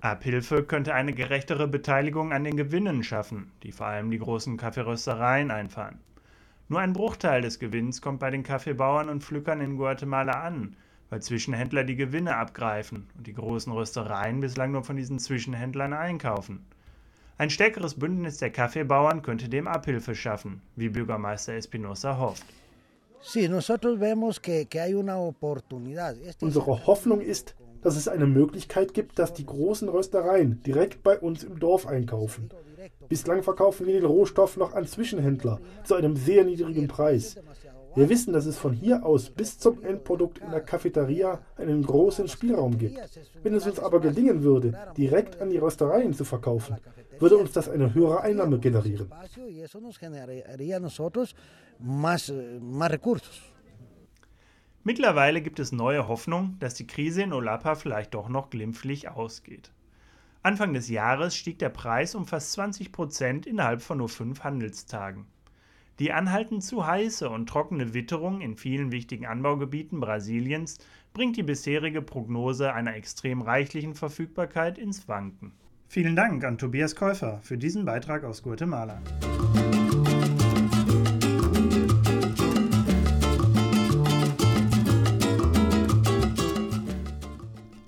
Abhilfe 0.00 0.62
könnte 0.62 0.94
eine 0.94 1.12
gerechtere 1.12 1.68
Beteiligung 1.68 2.32
an 2.32 2.44
den 2.44 2.56
Gewinnen 2.56 3.02
schaffen, 3.02 3.52
die 3.62 3.72
vor 3.72 3.86
allem 3.86 4.10
die 4.10 4.18
großen 4.18 4.56
Kaffeeröstereien 4.56 5.50
einfahren. 5.50 5.98
Nur 6.68 6.80
ein 6.80 6.92
Bruchteil 6.92 7.42
des 7.42 7.58
Gewinns 7.58 8.00
kommt 8.00 8.20
bei 8.20 8.30
den 8.30 8.42
Kaffeebauern 8.42 9.08
und 9.08 9.24
Pflückern 9.24 9.60
in 9.60 9.76
Guatemala 9.76 10.32
an, 10.42 10.76
weil 11.10 11.22
Zwischenhändler 11.22 11.84
die 11.84 11.96
Gewinne 11.96 12.36
abgreifen 12.36 13.08
und 13.16 13.26
die 13.26 13.34
großen 13.34 13.72
Röstereien 13.72 14.40
bislang 14.40 14.72
nur 14.72 14.84
von 14.84 14.96
diesen 14.96 15.18
Zwischenhändlern 15.18 15.92
einkaufen. 15.92 16.66
Ein 17.38 17.50
stärkeres 17.50 17.94
Bündnis 17.94 18.38
der 18.38 18.50
Kaffeebauern 18.50 19.22
könnte 19.22 19.48
dem 19.48 19.68
Abhilfe 19.68 20.14
schaffen, 20.14 20.60
wie 20.74 20.88
Bürgermeister 20.88 21.54
Espinosa 21.54 22.18
hofft. 22.18 22.44
Unsere 26.40 26.86
Hoffnung 26.86 27.20
ist, 27.20 27.54
dass 27.82 27.96
es 27.96 28.08
eine 28.08 28.26
Möglichkeit 28.26 28.94
gibt, 28.94 29.18
dass 29.18 29.32
die 29.32 29.46
großen 29.46 29.88
Röstereien 29.88 30.62
direkt 30.64 31.02
bei 31.02 31.18
uns 31.18 31.44
im 31.44 31.58
Dorf 31.58 31.86
einkaufen. 31.86 32.50
Bislang 33.08 33.42
verkaufen 33.42 33.86
wir 33.86 33.94
den 33.94 34.04
Rohstoff 34.04 34.56
noch 34.56 34.74
an 34.74 34.86
Zwischenhändler 34.86 35.60
zu 35.84 35.94
einem 35.94 36.16
sehr 36.16 36.44
niedrigen 36.44 36.88
Preis. 36.88 37.36
Wir 37.98 38.08
wissen, 38.08 38.32
dass 38.32 38.46
es 38.46 38.56
von 38.56 38.74
hier 38.74 39.04
aus 39.04 39.28
bis 39.28 39.58
zum 39.58 39.82
Endprodukt 39.82 40.38
in 40.38 40.52
der 40.52 40.60
Cafeteria 40.60 41.40
einen 41.56 41.82
großen 41.82 42.28
Spielraum 42.28 42.78
gibt. 42.78 42.96
Wenn 43.42 43.54
es 43.54 43.66
uns 43.66 43.80
aber 43.80 43.98
gelingen 43.98 44.44
würde, 44.44 44.72
direkt 44.96 45.40
an 45.40 45.50
die 45.50 45.58
Röstereien 45.58 46.14
zu 46.14 46.24
verkaufen, 46.24 46.76
würde 47.18 47.36
uns 47.36 47.50
das 47.50 47.68
eine 47.68 47.92
höhere 47.94 48.20
Einnahme 48.20 48.60
generieren. 48.60 49.10
Mittlerweile 54.84 55.42
gibt 55.42 55.58
es 55.58 55.72
neue 55.72 56.06
Hoffnung, 56.06 56.56
dass 56.60 56.74
die 56.74 56.86
Krise 56.86 57.22
in 57.22 57.32
Olapa 57.32 57.74
vielleicht 57.74 58.14
doch 58.14 58.28
noch 58.28 58.50
glimpflich 58.50 59.08
ausgeht. 59.08 59.72
Anfang 60.44 60.72
des 60.72 60.88
Jahres 60.88 61.34
stieg 61.34 61.58
der 61.58 61.70
Preis 61.70 62.14
um 62.14 62.26
fast 62.26 62.52
20 62.52 62.92
Prozent 62.92 63.44
innerhalb 63.44 63.82
von 63.82 63.98
nur 63.98 64.08
fünf 64.08 64.44
Handelstagen. 64.44 65.26
Die 65.98 66.12
anhaltend 66.12 66.62
zu 66.62 66.86
heiße 66.86 67.28
und 67.28 67.48
trockene 67.48 67.92
Witterung 67.92 68.40
in 68.40 68.54
vielen 68.54 68.92
wichtigen 68.92 69.26
Anbaugebieten 69.26 69.98
Brasiliens 69.98 70.78
bringt 71.12 71.36
die 71.36 71.42
bisherige 71.42 72.02
Prognose 72.02 72.72
einer 72.72 72.94
extrem 72.94 73.42
reichlichen 73.42 73.96
Verfügbarkeit 73.96 74.78
ins 74.78 75.08
Wanken. 75.08 75.50
Vielen 75.88 76.14
Dank 76.14 76.44
an 76.44 76.56
Tobias 76.56 76.94
Käufer 76.94 77.40
für 77.42 77.58
diesen 77.58 77.84
Beitrag 77.84 78.22
aus 78.22 78.44
Guatemala. 78.44 79.02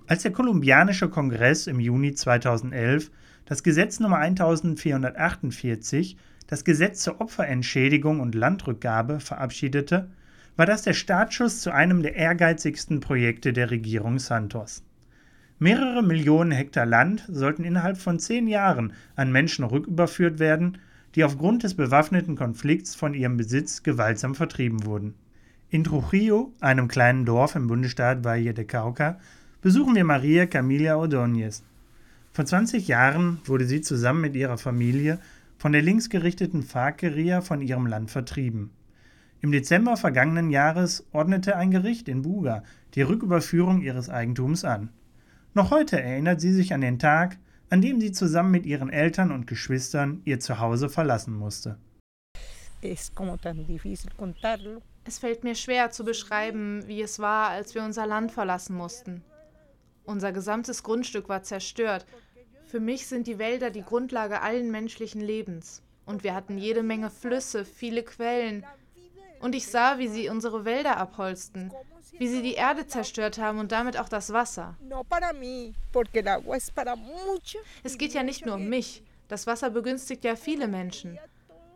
Als 0.09 0.23
der 0.23 0.33
kolumbianische 0.33 1.09
Kongress 1.09 1.69
im 1.69 1.79
Juni 1.79 2.15
2011 2.15 3.13
das 3.45 3.63
Gesetz 3.63 4.01
Nummer 4.01 4.19
1448, 4.19 6.17
das 6.51 6.65
Gesetz 6.65 7.03
zur 7.03 7.21
Opferentschädigung 7.21 8.19
und 8.19 8.35
Landrückgabe, 8.35 9.21
verabschiedete, 9.21 10.09
war 10.57 10.67
das 10.67 10.83
der 10.83 10.95
Startschuss 10.95 11.61
zu 11.61 11.73
einem 11.73 12.03
der 12.03 12.17
ehrgeizigsten 12.17 12.99
Projekte 12.99 13.53
der 13.53 13.71
Regierung 13.71 14.19
Santos. 14.19 14.83
Mehrere 15.61 16.03
Millionen 16.03 16.51
Hektar 16.51 16.87
Land 16.87 17.25
sollten 17.31 17.63
innerhalb 17.63 17.99
von 17.99 18.19
zehn 18.19 18.49
Jahren 18.49 18.93
an 19.15 19.31
Menschen 19.31 19.65
rücküberführt 19.65 20.41
werden, 20.41 20.79
die 21.15 21.23
aufgrund 21.23 21.63
des 21.63 21.75
bewaffneten 21.75 22.35
Konflikts 22.35 22.97
von 22.97 23.15
ihrem 23.15 23.37
Besitz 23.37 23.85
gewaltsam 23.85 24.35
vertrieben 24.35 24.85
wurden. 24.85 25.15
In 25.71 25.85
Trujillo, 25.85 26.53
einem 26.61 26.89
kleinen 26.89 27.27
Dorf 27.27 27.55
im 27.55 27.69
Bundesstaat 27.69 28.25
Valle 28.25 28.55
de 28.55 28.65
Cauca, 28.65 29.21
besuchen 29.63 29.95
wir 29.95 30.05
Maria 30.05 30.47
Camila 30.47 30.97
Ordóñez. 30.97 31.63
Vor 32.33 32.45
20 32.45 32.89
Jahren 32.89 33.39
wurde 33.45 33.67
sie 33.67 33.83
zusammen 33.83 34.21
mit 34.21 34.35
ihrer 34.35 34.59
Familie 34.59 35.21
von 35.61 35.73
der 35.73 35.83
linksgerichteten 35.83 36.63
FARC-Guerilla 36.63 37.43
von 37.43 37.61
ihrem 37.61 37.87
Land 37.87 38.11
vertrieben. 38.11 38.71
Im 39.43 39.53
Dezember 39.53 39.99
vergangenen 39.99 40.49
Jahres 40.51 41.07
ordnete 41.13 41.55
ein 41.55 41.71
Gericht 41.71 42.09
in 42.09 42.23
Buga 42.23 42.63
die 42.95 43.03
Rücküberführung 43.03 43.83
ihres 43.83 44.09
Eigentums 44.09 44.65
an. 44.65 44.89
Noch 45.53 45.71
heute 45.71 46.01
erinnert 46.01 46.41
sie 46.41 46.55
sich 46.55 46.73
an 46.73 46.81
den 46.81 46.99
Tag, 46.99 47.37
an 47.69 47.83
dem 47.83 48.01
sie 48.01 48.11
zusammen 48.11 48.51
mit 48.51 48.65
ihren 48.65 48.89
Eltern 48.89 49.31
und 49.31 49.47
Geschwistern 49.47 50.23
ihr 50.25 50.41
Zuhause 50.41 50.89
verlassen 50.89 51.35
musste. 51.35 51.77
Es 55.05 55.19
fällt 55.19 55.45
mir 55.45 55.55
schwer 55.55 55.91
zu 55.91 56.05
beschreiben, 56.05 56.85
wie 56.87 57.03
es 57.03 57.19
war, 57.19 57.51
als 57.51 57.75
wir 57.75 57.85
unser 57.85 58.07
Land 58.07 58.33
verlassen 58.33 58.75
mussten. 58.75 59.23
Unser 60.05 60.33
gesamtes 60.33 60.83
Grundstück 60.83 61.29
war 61.29 61.43
zerstört. 61.43 62.07
Für 62.71 62.79
mich 62.79 63.09
sind 63.09 63.27
die 63.27 63.41
Wälder 63.41 63.71
die 63.71 63.83
Grundlage 63.83 64.43
allen 64.43 64.71
menschlichen 64.71 65.21
Lebens. 65.21 65.83
Und 66.07 66.23
wir 66.23 66.37
hatten 66.37 66.57
jede 66.57 66.85
Menge 66.85 67.11
Flüsse, 67.11 67.65
viele 67.65 68.05
Quellen. 68.05 68.65
Und 69.41 69.57
ich 69.57 69.67
sah, 69.67 69.99
wie 69.99 70.07
sie 70.07 70.29
unsere 70.29 70.65
Wälder 70.65 70.97
abholzten, 70.97 71.73
wie 72.17 72.29
sie 72.29 72.43
die 72.43 72.55
Erde 72.55 72.87
zerstört 72.87 73.39
haben 73.39 73.59
und 73.59 73.73
damit 73.73 73.99
auch 73.99 74.09
das 74.09 74.33
Wasser. 74.33 74.77
Es 77.83 77.99
geht 77.99 78.15
ja 78.15 78.23
nicht 78.23 78.47
nur 78.47 78.55
um 78.55 78.69
mich. 78.69 79.03
Das 79.27 79.49
Wasser 79.49 79.71
begünstigt 79.71 80.23
ja 80.23 80.37
viele 80.37 80.69
Menschen. 80.69 81.19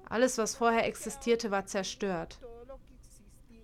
Alles, 0.08 0.38
was 0.38 0.54
vorher 0.54 0.86
existierte, 0.86 1.50
war 1.50 1.66
zerstört. 1.66 2.38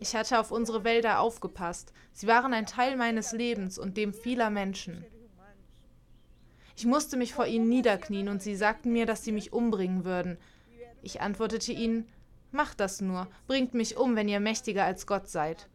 Ich 0.00 0.16
hatte 0.16 0.40
auf 0.40 0.50
unsere 0.50 0.82
Wälder 0.82 1.20
aufgepasst. 1.20 1.92
Sie 2.12 2.26
waren 2.26 2.52
ein 2.52 2.66
Teil 2.66 2.96
meines 2.96 3.30
Lebens 3.30 3.78
und 3.78 3.96
dem 3.96 4.12
vieler 4.12 4.50
Menschen. 4.50 5.04
Ich 6.76 6.86
musste 6.86 7.16
mich 7.16 7.34
vor 7.34 7.46
ihnen 7.46 7.68
niederknien 7.68 8.28
und 8.28 8.42
sie 8.42 8.56
sagten 8.56 8.92
mir, 8.92 9.06
dass 9.06 9.24
sie 9.24 9.32
mich 9.32 9.52
umbringen 9.52 10.04
würden. 10.04 10.38
Ich 11.02 11.20
antwortete 11.20 11.72
ihnen, 11.72 12.08
macht 12.52 12.80
das 12.80 13.00
nur, 13.00 13.28
bringt 13.46 13.74
mich 13.74 13.96
um, 13.96 14.16
wenn 14.16 14.28
ihr 14.28 14.40
mächtiger 14.40 14.84
als 14.84 15.06
Gott 15.06 15.28
seid. 15.28 15.68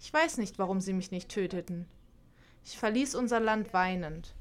Ich 0.00 0.12
weiß 0.12 0.38
nicht, 0.38 0.58
warum 0.58 0.80
sie 0.80 0.92
mich 0.92 1.10
nicht 1.10 1.28
töteten. 1.28 1.86
Ich 2.64 2.78
verließ 2.78 3.14
unser 3.14 3.40
Land 3.40 3.72
weinend. 3.72 4.34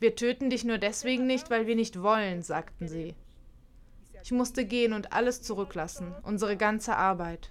Wir 0.00 0.16
töten 0.16 0.50
dich 0.50 0.64
nur 0.64 0.78
deswegen 0.78 1.26
nicht, 1.26 1.50
weil 1.50 1.66
wir 1.66 1.76
nicht 1.76 2.02
wollen, 2.02 2.42
sagten 2.42 2.88
sie. 2.88 3.14
Ich 4.24 4.32
musste 4.32 4.64
gehen 4.64 4.92
und 4.92 5.12
alles 5.12 5.42
zurücklassen, 5.42 6.14
unsere 6.22 6.56
ganze 6.56 6.96
Arbeit. 6.96 7.50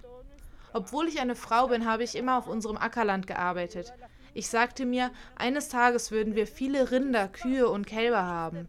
Obwohl 0.72 1.06
ich 1.06 1.20
eine 1.20 1.34
Frau 1.34 1.68
bin, 1.68 1.86
habe 1.86 2.02
ich 2.02 2.14
immer 2.14 2.38
auf 2.38 2.48
unserem 2.48 2.76
Ackerland 2.76 3.26
gearbeitet. 3.26 3.92
Ich 4.34 4.48
sagte 4.48 4.86
mir, 4.86 5.10
eines 5.36 5.68
Tages 5.68 6.10
würden 6.10 6.34
wir 6.34 6.46
viele 6.46 6.90
Rinder, 6.90 7.28
Kühe 7.28 7.68
und 7.68 7.86
Kälber 7.86 8.22
haben. 8.22 8.68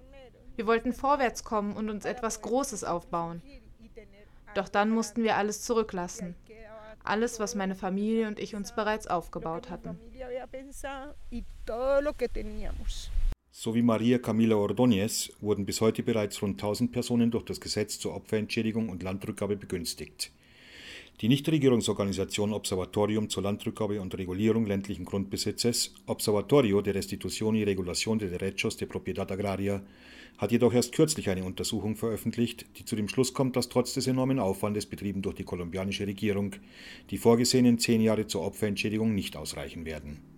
Wir 0.55 0.67
wollten 0.67 0.93
vorwärts 0.93 1.43
kommen 1.43 1.75
und 1.75 1.89
uns 1.89 2.05
etwas 2.05 2.41
Großes 2.41 2.84
aufbauen. 2.84 3.41
Doch 4.55 4.70
dann 4.70 4.89
mussten 4.89 5.24
wir 5.24 5.38
alles 5.38 5.62
zurücklassen. 5.62 6.36
Alles, 7.03 7.39
was 7.39 7.55
meine 7.55 7.75
Familie 7.75 8.27
und 8.27 8.39
ich 8.39 8.55
uns 8.55 8.75
bereits 8.75 9.08
aufgebaut 9.08 9.70
hatten. 9.70 9.98
So 13.51 13.75
wie 13.75 13.82
Maria 13.82 14.17
Camila 14.17 14.55
Ordóñez 14.55 15.32
wurden 15.41 15.65
bis 15.65 15.82
heute 15.82 16.01
bereits 16.03 16.41
rund 16.41 16.62
1000 16.62 16.91
Personen 16.91 17.32
durch 17.32 17.46
das 17.46 17.62
Gesetz 17.62 18.00
zur 18.00 18.15
Opferentschädigung 18.15 18.89
und 18.89 19.03
Landrückgabe 19.03 19.55
begünstigt. 19.55 20.32
Die 21.22 21.29
Nichtregierungsorganisation 21.29 22.53
Observatorium 22.53 23.29
zur 23.29 23.43
Landrückgabe 23.43 24.01
und 24.01 24.17
Regulierung 24.17 24.65
ländlichen 24.65 25.05
Grundbesitzes, 25.05 25.93
Observatorio 26.08 26.82
de 26.82 26.93
Restitución 26.93 27.55
y 27.55 27.63
Regulación 27.63 28.17
de 28.17 28.29
Derechos 28.29 28.77
de 28.77 28.88
Propiedad 28.88 29.32
Agraria, 29.32 29.84
hat 30.38 30.51
jedoch 30.51 30.74
erst 30.74 30.91
kürzlich 30.91 31.29
eine 31.29 31.43
Untersuchung 31.43 31.96
veröffentlicht, 31.96 32.65
die 32.77 32.86
zu 32.86 32.96
dem 32.96 33.08
Schluss 33.08 33.34
kommt, 33.34 33.55
dass 33.55 33.70
trotz 33.70 33.93
des 33.93 34.08
enormen 34.08 34.39
Aufwandes 34.39 34.88
betrieben 34.88 35.22
durch 35.22 35.36
die 35.36 35.43
kolumbianische 35.43 36.08
Regierung 36.08 36.55
die 37.12 37.20
vorgesehenen 37.20 37.77
zehn 37.77 38.01
Jahre 38.01 38.27
zur 38.27 38.41
Opferentschädigung 38.41 39.13
nicht 39.13 39.38
ausreichen 39.38 39.86
werden. 39.86 40.32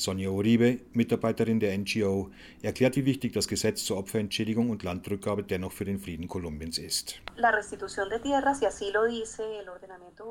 Sonja 0.00 0.30
Uribe, 0.30 0.80
Mitarbeiterin 0.92 1.60
der 1.60 1.76
NGO, 1.76 2.30
erklärt, 2.62 2.96
wie 2.96 3.04
wichtig 3.04 3.32
das 3.32 3.48
Gesetz 3.48 3.84
zur 3.84 3.98
Opferentschädigung 3.98 4.70
und 4.70 4.82
Landrückgabe 4.82 5.42
dennoch 5.42 5.72
für 5.72 5.84
den 5.84 5.98
Frieden 5.98 6.28
Kolumbiens 6.28 6.78
ist. 6.78 7.20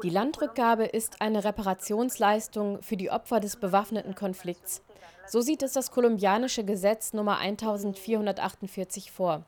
Die 0.04 0.10
Landrückgabe 0.10 0.86
ist 0.86 1.22
eine 1.22 1.44
Reparationsleistung 1.44 2.82
für 2.82 2.98
die 2.98 3.12
Opfer 3.12 3.40
des 3.40 3.58
bewaffneten 3.58 4.16
Konflikts. 4.16 4.82
So 5.28 5.42
sieht 5.42 5.62
es 5.62 5.74
das 5.74 5.92
kolumbianische 5.92 6.64
Gesetz 6.64 7.12
Nummer 7.14 7.40
1448 7.40 9.12
vor. 9.12 9.46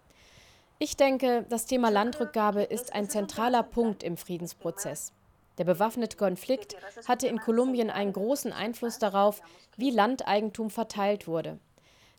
Ich 0.78 0.96
denke, 0.98 1.46
das 1.50 1.66
Thema 1.66 1.90
Landrückgabe 1.90 2.64
ist 2.64 2.94
ein 2.94 3.10
zentraler 3.10 3.64
Punkt 3.64 4.04
im 4.04 4.18
Friedensprozess. 4.18 5.14
Der 5.60 5.66
bewaffnete 5.66 6.16
Konflikt 6.16 6.78
hatte 7.06 7.28
in 7.28 7.38
Kolumbien 7.38 7.90
einen 7.90 8.14
großen 8.14 8.54
Einfluss 8.54 8.98
darauf, 8.98 9.42
wie 9.76 9.92
Landeigentum 9.92 10.70
verteilt 10.70 11.28
wurde. 11.28 11.60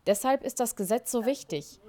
Deshalb 0.07 0.45
ist 0.45 0.61
das 0.61 0.77
Gesetz 0.77 1.11
so 1.11 1.25
wichtig. 1.25 1.81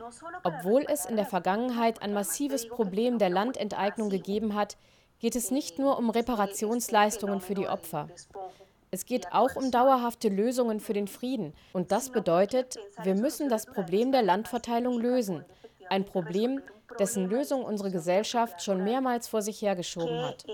Obwohl 0.43 0.85
es 0.87 1.05
in 1.05 1.17
der 1.17 1.25
Vergangenheit 1.25 2.01
ein 2.01 2.13
massives 2.13 2.67
Problem 2.67 3.19
der 3.19 3.29
Landenteignung 3.29 4.09
gegeben 4.09 4.55
hat, 4.55 4.77
geht 5.19 5.35
es 5.35 5.51
nicht 5.51 5.77
nur 5.77 5.97
um 5.97 6.09
Reparationsleistungen 6.09 7.41
für 7.41 7.53
die 7.53 7.67
Opfer. 7.67 8.07
Es 8.89 9.05
geht 9.05 9.33
auch 9.33 9.55
um 9.55 9.71
dauerhafte 9.71 10.29
Lösungen 10.29 10.79
für 10.79 10.93
den 10.93 11.07
Frieden. 11.07 11.53
Und 11.73 11.91
das 11.91 12.09
bedeutet, 12.09 12.77
wir 13.03 13.15
müssen 13.15 13.49
das 13.49 13.65
Problem 13.65 14.11
der 14.11 14.23
Landverteilung 14.23 14.99
lösen. 14.99 15.45
Ein 15.89 16.05
Problem, 16.05 16.61
dessen 16.97 17.29
Lösung 17.29 17.63
unsere 17.63 17.91
Gesellschaft 17.91 18.61
schon 18.61 18.83
mehrmals 18.83 19.27
vor 19.27 19.41
sich 19.41 19.61
hergeschoben 19.61 20.21
hat 20.23 20.45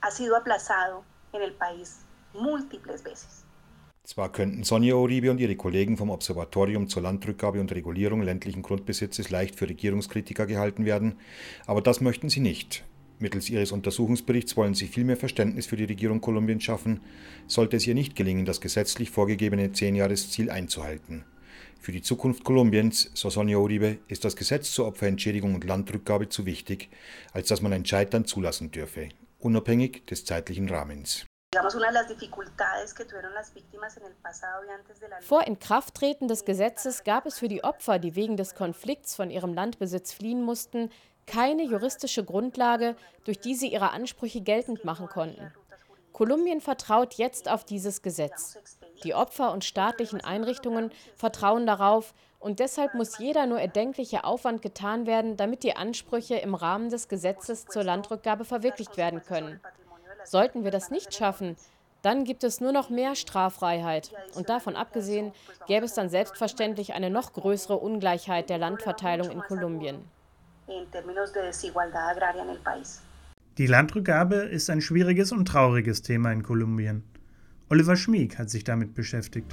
ha 0.00 0.10
sido 0.10 0.36
aplazado 0.36 1.04
en 1.32 1.42
el 1.42 1.52
país 1.52 2.04
múltiples 2.34 3.02
veces. 3.02 3.44
Zwar 4.04 4.30
könnten 4.30 4.62
Sonja 4.62 4.94
Uribe 4.94 5.32
und 5.32 5.40
ihre 5.40 5.56
Kollegen 5.56 5.96
vom 5.96 6.10
Observatorium 6.10 6.88
zur 6.88 7.02
Landrückgabe 7.02 7.60
und 7.60 7.72
Regulierung 7.72 8.22
ländlichen 8.22 8.62
Grundbesitzes 8.62 9.30
leicht 9.30 9.56
für 9.56 9.68
Regierungskritiker 9.68 10.46
gehalten 10.46 10.84
werden, 10.84 11.18
aber 11.66 11.82
das 11.82 12.00
möchten 12.00 12.28
sie 12.28 12.38
nicht. 12.38 12.84
Mittels 13.18 13.50
ihres 13.50 13.72
Untersuchungsberichts 13.72 14.56
wollen 14.56 14.74
sie 14.74 14.86
viel 14.86 15.02
mehr 15.02 15.16
Verständnis 15.16 15.66
für 15.66 15.76
die 15.76 15.86
Regierung 15.86 16.20
Kolumbiens 16.20 16.62
schaffen, 16.62 17.00
sollte 17.48 17.78
es 17.78 17.86
ihr 17.88 17.94
nicht 17.94 18.14
gelingen, 18.14 18.44
das 18.44 18.60
gesetzlich 18.60 19.10
vorgegebene 19.10 19.72
Zehnjahresziel 19.72 20.50
einzuhalten. 20.50 21.24
Für 21.80 21.90
die 21.90 22.02
Zukunft 22.02 22.44
Kolumbiens, 22.44 23.10
so 23.14 23.28
Sonja 23.28 23.58
Uribe, 23.58 23.98
ist 24.06 24.24
das 24.24 24.36
Gesetz 24.36 24.70
zur 24.70 24.86
Opferentschädigung 24.86 25.54
und 25.56 25.64
Landrückgabe 25.64 26.28
zu 26.28 26.46
wichtig, 26.46 26.90
als 27.32 27.48
dass 27.48 27.60
man 27.60 27.72
ein 27.72 27.86
Scheitern 27.86 28.24
zulassen 28.24 28.70
dürfe 28.70 29.08
unabhängig 29.46 30.04
des 30.06 30.24
zeitlichen 30.24 30.68
Rahmens. 30.68 31.24
Vor 35.20 35.46
Inkrafttreten 35.46 36.28
des 36.28 36.44
Gesetzes 36.44 37.04
gab 37.04 37.24
es 37.24 37.38
für 37.38 37.48
die 37.48 37.64
Opfer, 37.64 37.98
die 37.98 38.14
wegen 38.14 38.36
des 38.36 38.54
Konflikts 38.54 39.14
von 39.14 39.30
ihrem 39.30 39.54
Landbesitz 39.54 40.12
fliehen 40.12 40.42
mussten, 40.42 40.90
keine 41.26 41.62
juristische 41.62 42.24
Grundlage, 42.24 42.96
durch 43.24 43.40
die 43.40 43.54
sie 43.54 43.68
ihre 43.72 43.92
Ansprüche 43.92 44.42
geltend 44.42 44.84
machen 44.84 45.08
konnten. 45.08 45.52
Kolumbien 46.12 46.60
vertraut 46.60 47.14
jetzt 47.14 47.48
auf 47.48 47.64
dieses 47.64 48.02
Gesetz. 48.02 48.58
Die 49.04 49.14
Opfer 49.14 49.52
und 49.52 49.64
staatlichen 49.64 50.20
Einrichtungen 50.20 50.90
vertrauen 51.14 51.66
darauf 51.66 52.14
und 52.46 52.60
deshalb 52.60 52.94
muss 52.94 53.18
jeder 53.18 53.44
nur 53.46 53.58
erdenkliche 53.58 54.22
Aufwand 54.22 54.62
getan 54.62 55.04
werden, 55.04 55.36
damit 55.36 55.64
die 55.64 55.74
Ansprüche 55.74 56.36
im 56.36 56.54
Rahmen 56.54 56.90
des 56.90 57.08
Gesetzes 57.08 57.66
zur 57.66 57.82
Landrückgabe 57.82 58.44
verwirklicht 58.44 58.96
werden 58.96 59.20
können. 59.20 59.58
Sollten 60.22 60.62
wir 60.62 60.70
das 60.70 60.92
nicht 60.92 61.12
schaffen, 61.12 61.56
dann 62.02 62.22
gibt 62.22 62.44
es 62.44 62.60
nur 62.60 62.70
noch 62.70 62.88
mehr 62.88 63.16
Straffreiheit. 63.16 64.12
Und 64.36 64.48
davon 64.48 64.76
abgesehen 64.76 65.32
gäbe 65.66 65.86
es 65.86 65.94
dann 65.94 66.08
selbstverständlich 66.08 66.94
eine 66.94 67.10
noch 67.10 67.32
größere 67.32 67.78
Ungleichheit 67.78 68.48
der 68.48 68.58
Landverteilung 68.58 69.28
in 69.28 69.40
Kolumbien. 69.40 70.04
Die 73.58 73.66
Landrückgabe 73.66 74.36
ist 74.36 74.70
ein 74.70 74.80
schwieriges 74.80 75.32
und 75.32 75.48
trauriges 75.48 76.02
Thema 76.02 76.30
in 76.30 76.44
Kolumbien. 76.44 77.02
Oliver 77.70 77.96
Schmieg 77.96 78.38
hat 78.38 78.50
sich 78.50 78.62
damit 78.62 78.94
beschäftigt. 78.94 79.52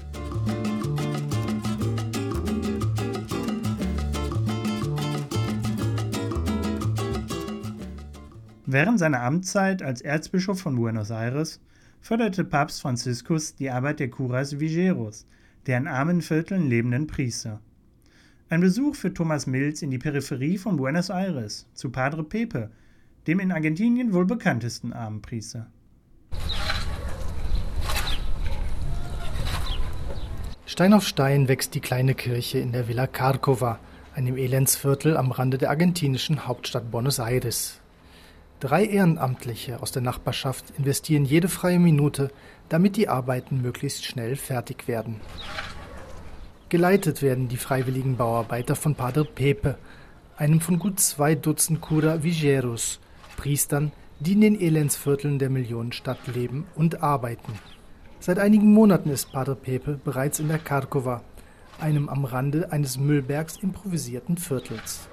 Während 8.73 8.97
seiner 8.97 9.21
Amtszeit 9.21 9.83
als 9.83 10.01
Erzbischof 10.01 10.59
von 10.59 10.75
Buenos 10.75 11.11
Aires 11.11 11.61
förderte 12.01 12.43
Papst 12.43 12.81
Franziskus 12.81 13.53
die 13.53 13.69
Arbeit 13.69 13.99
der 13.99 14.09
Curas 14.09 14.59
Vigeros, 14.59 15.27
der 15.67 15.77
in 15.77 15.87
armen 15.87 16.23
Vierteln 16.23 16.67
lebenden 16.67 17.05
Priester. 17.05 17.59
Ein 18.49 18.61
Besuch 18.61 18.95
für 18.95 19.13
Thomas 19.13 19.45
Mills 19.45 19.83
in 19.83 19.91
die 19.91 19.99
Peripherie 19.99 20.57
von 20.57 20.77
Buenos 20.77 21.11
Aires, 21.11 21.67
zu 21.75 21.91
Padre 21.91 22.23
Pepe, 22.23 22.71
dem 23.27 23.39
in 23.39 23.51
Argentinien 23.51 24.11
wohl 24.11 24.25
bekanntesten 24.25 24.91
armen 24.91 25.21
Priester. 25.21 25.67
Stein 30.65 30.93
auf 30.93 31.05
Stein 31.05 31.47
wächst 31.47 31.75
die 31.75 31.79
kleine 31.79 32.15
Kirche 32.15 32.57
in 32.57 32.71
der 32.71 32.87
Villa 32.87 33.05
Carcova, 33.05 33.77
einem 34.15 34.35
Elendsviertel 34.35 35.15
am 35.15 35.31
Rande 35.31 35.59
der 35.59 35.69
argentinischen 35.69 36.47
Hauptstadt 36.47 36.89
Buenos 36.89 37.19
Aires. 37.19 37.82
Drei 38.63 38.85
Ehrenamtliche 38.85 39.81
aus 39.81 39.91
der 39.91 40.01
Nachbarschaft 40.01 40.63
investieren 40.77 41.25
jede 41.25 41.49
freie 41.49 41.79
Minute, 41.79 42.31
damit 42.69 42.95
die 42.95 43.09
Arbeiten 43.09 43.61
möglichst 43.61 44.05
schnell 44.05 44.37
fertig 44.37 44.87
werden. 44.87 45.19
Geleitet 46.69 47.21
werden 47.21 47.49
die 47.49 47.57
freiwilligen 47.57 48.15
Bauarbeiter 48.15 48.77
von 48.77 48.95
Padre 48.95 49.25
Pepe, 49.25 49.77
einem 50.37 50.61
von 50.61 50.79
gut 50.79 51.01
zwei 51.01 51.35
Dutzend 51.35 51.81
Cura 51.81 52.23
Vigeros, 52.23 53.01
Priestern, 53.35 53.91
die 54.21 54.31
in 54.31 54.39
den 54.39 54.61
Elendsvierteln 54.61 55.39
der 55.39 55.49
Millionenstadt 55.49 56.25
leben 56.33 56.65
und 56.73 57.03
arbeiten. 57.03 57.59
Seit 58.21 58.39
einigen 58.39 58.73
Monaten 58.73 59.09
ist 59.09 59.33
Padre 59.33 59.57
Pepe 59.57 59.99
bereits 60.01 60.39
in 60.39 60.47
der 60.47 60.59
Karkova, 60.59 61.21
einem 61.81 62.07
am 62.07 62.23
Rande 62.23 62.71
eines 62.71 62.97
Müllbergs 62.97 63.57
improvisierten 63.57 64.37
Viertels. 64.37 65.09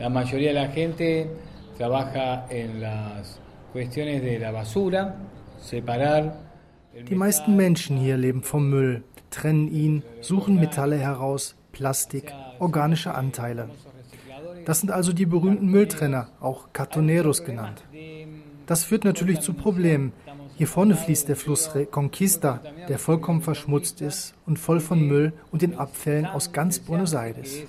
La 0.00 0.08
mayoría 0.08 0.54
de 0.54 0.62
la 0.62 0.68
gente 0.68 1.28
trabaja 1.76 2.46
en 2.50 2.80
las 2.80 3.38
cuestiones 3.72 4.22
de 4.22 4.38
la 4.38 4.52
basura, 4.52 5.14
separar. 5.60 6.36
Die 7.08 7.14
meisten 7.14 7.56
Menschen 7.56 7.96
hier 7.96 8.16
leben 8.18 8.42
vom 8.42 8.68
Müll, 8.68 9.02
trennen 9.30 9.68
ihn, 9.68 10.02
suchen 10.20 10.60
Metalle 10.60 10.98
heraus, 10.98 11.56
Plastik, 11.72 12.34
organische 12.58 13.14
Anteile. 13.14 13.70
Das 14.66 14.80
sind 14.80 14.90
also 14.90 15.12
die 15.12 15.26
berühmten 15.26 15.66
Mülltrenner, 15.66 16.28
auch 16.40 16.72
Cartoneros 16.72 17.44
genannt. 17.44 17.82
Das 18.66 18.84
führt 18.84 19.04
natürlich 19.04 19.40
zu 19.40 19.54
Problemen. 19.54 20.12
Hier 20.56 20.68
vorne 20.68 20.94
fließt 20.94 21.28
der 21.28 21.36
Fluss 21.36 21.74
Reconquista, 21.74 22.60
der 22.88 22.98
vollkommen 22.98 23.40
verschmutzt 23.40 24.02
ist 24.02 24.34
und 24.46 24.58
voll 24.58 24.80
von 24.80 25.00
Müll 25.00 25.32
und 25.50 25.62
den 25.62 25.76
Abfällen 25.78 26.26
aus 26.26 26.52
ganz 26.52 26.78
Buenos 26.78 27.14
Aires 27.14 27.64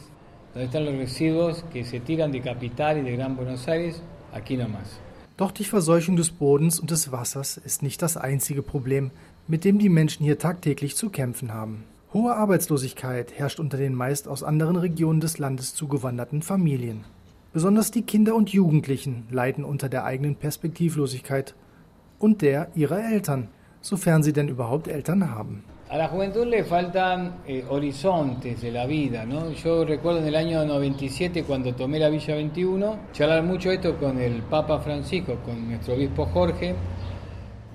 donde 0.53 0.65
están 0.65 0.86
los 0.86 0.95
residuos 0.95 1.63
que 1.72 1.83
se 1.83 2.00
tiran 2.00 2.31
de 2.31 2.41
Capital 2.41 3.00
y 3.00 3.01
de 3.01 3.15
Gran 3.17 3.36
Buenos 3.36 3.67
Aires, 3.67 4.01
aquí 4.33 4.55
nomás. 4.55 5.00
Doch 5.36 5.51
die 5.51 5.65
Verseuchung 5.65 6.15
des 6.15 6.29
Bodens 6.29 6.79
und 6.79 6.91
des 6.91 7.12
Wassers 7.12 7.57
ist 7.57 7.81
nicht 7.81 8.01
das 8.03 8.17
einzige 8.17 8.62
Problem, 8.62 9.10
mit 9.48 9.65
dem 9.65 9.79
die 9.79 9.89
Menschen 9.89 10.24
hier 10.24 10.38
tagtäglich 10.38 10.95
zu 10.95 11.10
kämpfen 11.10 11.54
haben. 11.54 11.86
Hohe 12.13 12.36
Arbeitslosigkeit 12.36 13.34
herrscht 13.36 13.60
unter 13.60 13.78
den 13.78 13.95
meist 13.95 14.28
aus 14.28 14.43
anderen 14.43 14.75
Regionen 14.75 15.19
des 15.19 15.39
Landes 15.39 15.73
zugewanderten 15.73 16.43
Familien. 16.43 17.04
Besonders 17.51 17.89
die 17.89 18.04
Kinder 18.04 18.36
und 18.36 18.51
Jugendlichen 18.51 19.25
leiden 19.32 19.63
unter 19.63 19.89
der 19.89 20.06
eigenen 20.06 20.36
Perspektivlosigkeit 20.36 21.56
und 22.19 22.43
der 22.43 22.69
ihrer 22.75 23.04
Eltern, 23.04 23.49
sofern 23.82 24.21
sie 24.21 24.34
denn 24.34 24.47
überhaupt 24.47 24.88
Eltern 24.88 25.32
haben. 25.32 25.63
A 25.93 25.97
la 25.97 26.08
juventud 26.08 26.47
le 26.47 26.63
faltan 26.63 27.43
eh, 27.45 27.63
horizontes 27.69 28.60
de 28.63 28.71
la 28.71 28.88
vida, 28.88 29.27
¿no? 29.27 29.51
Yo 29.51 29.86
recuerdo 29.86 30.21
en 30.21 30.25
el 30.25 30.36
año 30.36 30.65
97 30.65 31.43
cuando 31.43 31.75
tomé 31.75 31.99
la 31.99 32.10
Villa 32.10 32.34
21, 32.34 32.97
charlar 33.13 33.43
mucho 33.43 33.69
esto 33.69 33.95
con 33.97 34.19
el 34.19 34.41
Papa 34.41 34.79
Francisco, 34.79 35.36
con 35.45 35.69
nuestro 35.69 35.93
obispo 35.93 36.25
Jorge. 36.25 36.73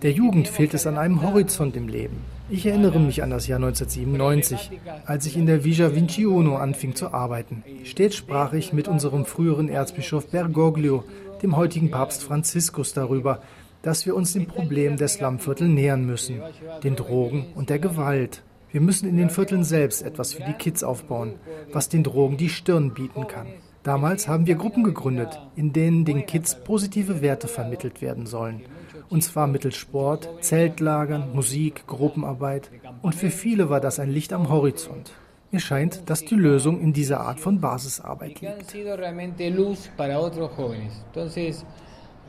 Der 0.02 0.12
Jugend 0.12 0.48
fehlt 0.48 0.74
es 0.74 0.85
an 0.88 0.98
einem 0.98 1.22
Horizont 1.22 1.76
im 1.76 1.87
Leben. 1.87 2.24
Ich 2.50 2.66
erinnere 2.66 2.98
mich 2.98 3.22
an 3.22 3.31
das 3.31 3.46
Jahr 3.46 3.61
1997, 3.61 4.81
als 5.07 5.24
ich 5.26 5.37
in 5.37 5.46
der 5.46 5.62
Villa 5.62 5.87
21 5.87 6.59
anfing 6.59 6.96
zu 6.96 7.14
arbeiten. 7.14 7.62
Stets 7.85 8.16
sprach 8.16 8.52
ich 8.52 8.72
mit 8.72 8.88
unserem 8.88 9.26
früheren 9.26 9.68
Erzbischof 9.68 10.26
Bergoglio, 10.26 11.04
dem 11.40 11.57
heutigen 11.57 11.92
Papst 11.92 12.24
Franziskus, 12.24 12.94
darüber, 12.94 13.42
dass 13.88 14.05
wir 14.05 14.14
uns 14.14 14.35
dem 14.35 14.44
Problem 14.44 14.98
der 14.98 15.09
Slumviertel 15.09 15.66
nähern 15.66 16.05
müssen, 16.05 16.42
den 16.85 16.94
Drogen 16.94 17.46
und 17.55 17.70
der 17.70 17.79
Gewalt. 17.79 18.42
Wir 18.70 18.83
müssen 18.83 19.09
in 19.09 19.16
den 19.16 19.31
Vierteln 19.31 19.64
selbst 19.64 20.03
etwas 20.03 20.35
für 20.35 20.42
die 20.42 20.53
Kids 20.53 20.85
aufbauen, 20.85 21.37
was 21.72 21.88
den 21.88 22.03
Drogen 22.03 22.37
die 22.37 22.51
Stirn 22.51 22.92
bieten 22.92 23.27
kann. 23.27 23.46
Damals 23.85 24.29
haben 24.29 24.46
wir 24.46 24.57
Gruppen 24.57 24.85
gegründet, 24.85 25.40
in 25.57 25.72
denen 25.72 26.05
den 26.05 26.27
Kids 26.27 26.55
positive 26.55 27.22
Werte 27.22 27.48
vermittelt 27.48 28.03
werden 28.03 28.27
sollen. 28.27 28.61
Und 29.09 29.24
zwar 29.24 29.46
mittels 29.46 29.77
Sport, 29.77 30.29
Zeltlagern, 30.42 31.35
Musik, 31.35 31.87
Gruppenarbeit. 31.87 32.70
Und 33.01 33.14
für 33.14 33.31
viele 33.31 33.70
war 33.70 33.81
das 33.81 33.98
ein 33.98 34.11
Licht 34.11 34.35
am 34.35 34.51
Horizont. 34.51 35.12
Mir 35.51 35.61
scheint, 35.61 36.11
dass 36.11 36.27
die 36.27 36.35
Lösung 36.35 36.79
in 36.79 36.92
dieser 36.92 37.20
Art 37.20 37.40
von 37.40 37.59
Basisarbeit 37.59 38.42
liegt. 38.42 38.74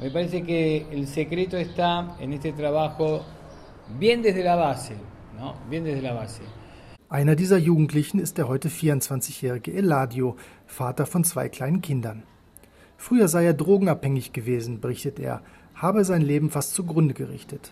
Me 0.02 0.10
parece 0.10 0.44
que 0.44 0.86
el 0.92 1.08
secreto 1.08 1.58
está 1.58 2.16
en 2.22 2.32
este 2.32 2.54
trabajo 2.54 3.22
bien 4.00 4.22
desde 4.22 4.44
la 4.44 4.56
base, 4.56 4.94
¿no? 5.38 5.56
Bien 5.70 5.84
desde 5.84 6.02
la 6.02 6.14
base. 6.14 6.42
Einer 7.10 7.36
dieser 7.36 7.58
Jugendlichen 7.58 8.20
ist 8.20 8.38
der 8.38 8.48
heute 8.48 8.70
24-jährige 8.70 9.74
Eladio, 9.74 10.38
Vater 10.68 11.06
von 11.06 11.26
zwei 11.26 11.50
kleinen 11.50 11.82
Kindern. 11.82 12.24
Früher 12.98 13.28
sei 13.28 13.46
er 13.46 13.54
drogenabhängig 13.54 14.32
gewesen, 14.32 14.80
berichtet 14.80 15.20
er, 15.20 15.42
habe 15.74 16.06
sein 16.06 16.22
Leben 16.22 16.50
fast 16.50 16.76
zugrunde 16.76 17.14
gerichtet. 17.14 17.72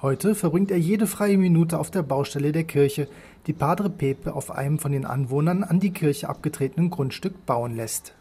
Heute 0.00 0.36
verbringt 0.36 0.70
er 0.70 0.78
jede 0.78 1.08
freie 1.08 1.36
Minute 1.36 1.76
auf 1.76 1.90
der 1.90 2.02
Baustelle 2.02 2.52
der 2.52 2.62
Kirche, 2.62 3.08
die 3.48 3.52
Padre 3.52 3.90
Pepe 3.90 4.32
auf 4.32 4.52
einem 4.52 4.78
von 4.78 4.92
den 4.92 5.04
Anwohnern 5.04 5.64
an 5.64 5.80
die 5.80 5.90
Kirche 5.90 6.28
abgetretenen 6.28 6.88
Grundstück 6.88 7.44
bauen 7.46 7.74
lässt. 7.74 8.14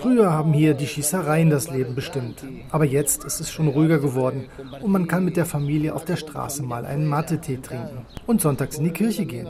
Früher 0.00 0.32
haben 0.32 0.54
hier 0.54 0.72
die 0.72 0.86
Schießereien 0.86 1.50
das 1.50 1.68
Leben 1.68 1.94
bestimmt, 1.94 2.42
aber 2.70 2.86
jetzt 2.86 3.24
ist 3.24 3.40
es 3.40 3.50
schon 3.50 3.68
ruhiger 3.68 3.98
geworden 3.98 4.46
und 4.80 4.90
man 4.90 5.08
kann 5.08 5.26
mit 5.26 5.36
der 5.36 5.44
Familie 5.44 5.94
auf 5.94 6.06
der 6.06 6.16
Straße 6.16 6.62
mal 6.62 6.86
einen 6.86 7.06
Mate-Tee 7.06 7.58
trinken 7.58 8.06
und 8.26 8.40
sonntags 8.40 8.78
in 8.78 8.84
die 8.84 8.92
Kirche 8.92 9.26
gehen. 9.26 9.48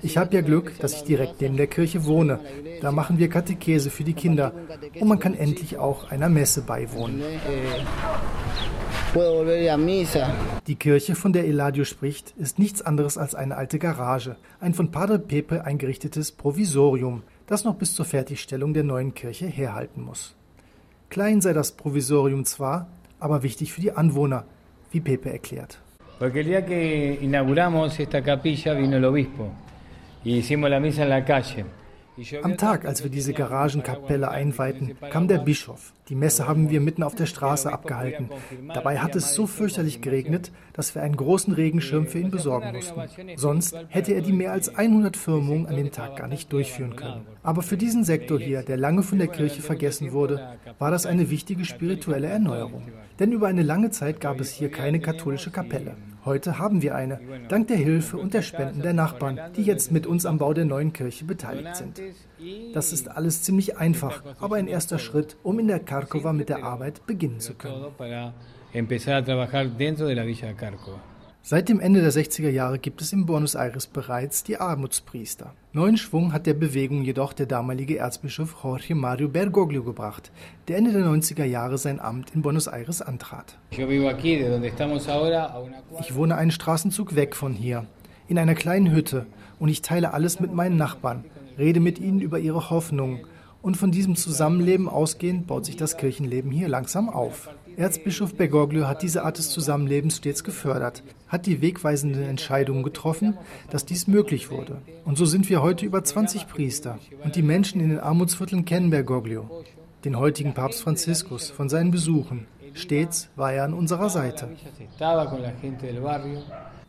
Ich 0.00 0.16
habe 0.16 0.34
ja 0.34 0.40
Glück, 0.40 0.78
dass 0.78 0.94
ich 0.94 1.04
direkt 1.04 1.42
neben 1.42 1.58
der 1.58 1.66
Kirche 1.66 2.06
wohne. 2.06 2.40
Da 2.80 2.90
machen 2.90 3.18
wir 3.18 3.28
Katechese 3.28 3.90
für 3.90 4.04
die 4.04 4.14
Kinder 4.14 4.54
und 4.98 5.08
man 5.08 5.18
kann 5.18 5.34
endlich 5.34 5.76
auch 5.76 6.10
einer 6.10 6.30
Messe 6.30 6.62
beiwohnen. 6.62 7.20
Die 9.14 10.74
Kirche, 10.74 11.14
von 11.14 11.32
der 11.32 11.46
Eladio 11.46 11.84
spricht, 11.84 12.34
ist 12.36 12.58
nichts 12.58 12.82
anderes 12.82 13.16
als 13.16 13.34
eine 13.34 13.56
alte 13.56 13.78
Garage, 13.78 14.36
ein 14.60 14.74
von 14.74 14.90
Padre 14.90 15.18
Pepe 15.18 15.64
eingerichtetes 15.64 16.30
Provisorium, 16.32 17.22
das 17.46 17.64
noch 17.64 17.76
bis 17.76 17.94
zur 17.94 18.04
Fertigstellung 18.04 18.74
der 18.74 18.84
neuen 18.84 19.14
Kirche 19.14 19.46
herhalten 19.46 20.02
muss. 20.02 20.36
Klein 21.08 21.40
sei 21.40 21.54
das 21.54 21.72
Provisorium 21.72 22.44
zwar, 22.44 22.88
aber 23.18 23.42
wichtig 23.42 23.72
für 23.72 23.80
die 23.80 23.92
Anwohner, 23.92 24.44
wie 24.90 25.00
Pepe 25.00 25.30
erklärt. 25.30 25.80
Porque 26.18 26.40
el 26.40 26.46
día 26.46 26.66
que 26.66 27.18
inauguramos 27.22 27.98
esta 27.98 28.20
capilla 28.22 28.74
vino 28.74 28.96
el 28.96 29.04
obispo 29.04 29.50
y 30.22 30.36
hicimos 30.36 30.68
la 30.68 30.80
misa 30.80 31.04
en 31.04 31.10
la 31.10 31.24
calle. 31.24 31.64
Am 32.42 32.56
Tag, 32.56 32.84
als 32.84 33.02
wir 33.02 33.10
diese 33.10 33.32
Garagenkapelle 33.32 34.30
einweihten, 34.30 34.96
kam 35.10 35.28
der 35.28 35.38
Bischof. 35.38 35.92
Die 36.08 36.14
Messe 36.14 36.48
haben 36.48 36.70
wir 36.70 36.80
mitten 36.80 37.02
auf 37.02 37.14
der 37.14 37.26
Straße 37.26 37.72
abgehalten. 37.72 38.30
Dabei 38.72 38.98
hat 38.98 39.14
es 39.14 39.34
so 39.34 39.46
fürchterlich 39.46 40.00
geregnet, 40.00 40.50
dass 40.72 40.94
wir 40.94 41.02
einen 41.02 41.16
großen 41.16 41.52
Regenschirm 41.52 42.06
für 42.06 42.18
ihn 42.18 42.30
besorgen 42.30 42.72
mussten. 42.72 43.02
Sonst 43.36 43.76
hätte 43.88 44.14
er 44.14 44.22
die 44.22 44.32
mehr 44.32 44.52
als 44.52 44.74
100 44.74 45.16
Firmungen 45.16 45.66
an 45.66 45.76
dem 45.76 45.90
Tag 45.90 46.16
gar 46.16 46.28
nicht 46.28 46.52
durchführen 46.52 46.96
können. 46.96 47.26
Aber 47.42 47.62
für 47.62 47.76
diesen 47.76 48.04
Sektor 48.04 48.38
hier, 48.38 48.62
der 48.62 48.76
lange 48.76 49.02
von 49.02 49.18
der 49.18 49.28
Kirche 49.28 49.62
vergessen 49.62 50.12
wurde, 50.12 50.56
war 50.78 50.90
das 50.90 51.06
eine 51.06 51.30
wichtige 51.30 51.64
spirituelle 51.64 52.28
Erneuerung. 52.28 52.82
Denn 53.18 53.32
über 53.32 53.48
eine 53.48 53.62
lange 53.62 53.90
Zeit 53.90 54.20
gab 54.20 54.40
es 54.40 54.52
hier 54.52 54.70
keine 54.70 55.00
katholische 55.00 55.50
Kapelle. 55.50 55.96
Heute 56.24 56.58
haben 56.58 56.82
wir 56.82 56.94
eine, 56.94 57.20
dank 57.48 57.68
der 57.68 57.76
Hilfe 57.76 58.16
und 58.16 58.34
der 58.34 58.42
Spenden 58.42 58.82
der 58.82 58.92
Nachbarn, 58.92 59.40
die 59.56 59.62
jetzt 59.62 59.92
mit 59.92 60.06
uns 60.06 60.26
am 60.26 60.38
Bau 60.38 60.52
der 60.52 60.64
neuen 60.64 60.92
Kirche 60.92 61.24
beteiligt 61.24 61.76
sind. 61.76 62.00
Das 62.74 62.92
ist 62.92 63.08
alles 63.08 63.42
ziemlich 63.42 63.76
einfach, 63.78 64.22
aber 64.40 64.56
ein 64.56 64.68
erster 64.68 64.98
Schritt, 64.98 65.36
um 65.42 65.58
in 65.58 65.68
der 65.68 65.80
Karkova 65.80 66.32
mit 66.32 66.48
der 66.48 66.64
Arbeit 66.64 67.06
beginnen 67.06 67.40
zu 67.40 67.54
können. 67.54 67.86
Seit 71.42 71.68
dem 71.70 71.80
Ende 71.80 72.02
der 72.02 72.12
60er 72.12 72.50
Jahre 72.50 72.78
gibt 72.78 73.00
es 73.00 73.12
in 73.12 73.24
Buenos 73.24 73.54
Aires 73.54 73.86
bereits 73.86 74.44
die 74.44 74.58
Armutspriester. 74.58 75.54
Neuen 75.72 75.96
Schwung 75.96 76.32
hat 76.32 76.46
der 76.46 76.52
Bewegung 76.52 77.02
jedoch 77.02 77.32
der 77.32 77.46
damalige 77.46 77.96
Erzbischof 77.96 78.56
Jorge 78.62 78.94
Mario 78.94 79.28
Bergoglio 79.28 79.82
gebracht, 79.82 80.30
der 80.66 80.76
Ende 80.76 80.92
der 80.92 81.06
90er 81.06 81.44
Jahre 81.44 81.78
sein 81.78 82.00
Amt 82.00 82.34
in 82.34 82.42
Buenos 82.42 82.66
Aires 82.66 83.00
antrat. 83.00 83.56
Ich 83.70 83.78
wohne 86.14 86.36
einen 86.36 86.50
Straßenzug 86.50 87.14
weg 87.14 87.34
von 87.34 87.54
hier, 87.54 87.86
in 88.26 88.38
einer 88.38 88.54
kleinen 88.54 88.92
Hütte, 88.92 89.26
und 89.58 89.68
ich 89.70 89.80
teile 89.80 90.12
alles 90.12 90.40
mit 90.40 90.52
meinen 90.52 90.76
Nachbarn, 90.76 91.24
rede 91.56 91.80
mit 91.80 91.98
ihnen 91.98 92.20
über 92.20 92.38
ihre 92.38 92.68
Hoffnungen, 92.68 93.20
und 93.62 93.76
von 93.76 93.90
diesem 93.90 94.16
Zusammenleben 94.16 94.88
ausgehend 94.88 95.46
baut 95.46 95.64
sich 95.64 95.76
das 95.76 95.96
Kirchenleben 95.96 96.50
hier 96.50 96.68
langsam 96.68 97.08
auf. 97.08 97.48
Erzbischof 97.78 98.34
Bergoglio 98.34 98.88
hat 98.88 99.02
diese 99.02 99.22
Art 99.24 99.38
des 99.38 99.50
Zusammenlebens 99.50 100.16
stets 100.16 100.42
gefördert, 100.42 101.04
hat 101.28 101.46
die 101.46 101.62
wegweisenden 101.62 102.24
Entscheidungen 102.24 102.82
getroffen, 102.82 103.38
dass 103.70 103.86
dies 103.86 104.08
möglich 104.08 104.50
wurde. 104.50 104.82
Und 105.04 105.16
so 105.16 105.24
sind 105.24 105.48
wir 105.48 105.62
heute 105.62 105.86
über 105.86 106.02
20 106.02 106.48
Priester. 106.48 106.98
Und 107.22 107.36
die 107.36 107.42
Menschen 107.42 107.80
in 107.80 107.90
den 107.90 108.00
Armutsvierteln 108.00 108.64
kennen 108.64 108.90
Bergoglio, 108.90 109.64
den 110.04 110.18
heutigen 110.18 110.54
Papst 110.54 110.82
Franziskus, 110.82 111.50
von 111.50 111.68
seinen 111.68 111.92
Besuchen. 111.92 112.48
Stets 112.74 113.28
war 113.36 113.52
er 113.52 113.62
an 113.62 113.74
unserer 113.74 114.10
Seite. 114.10 114.48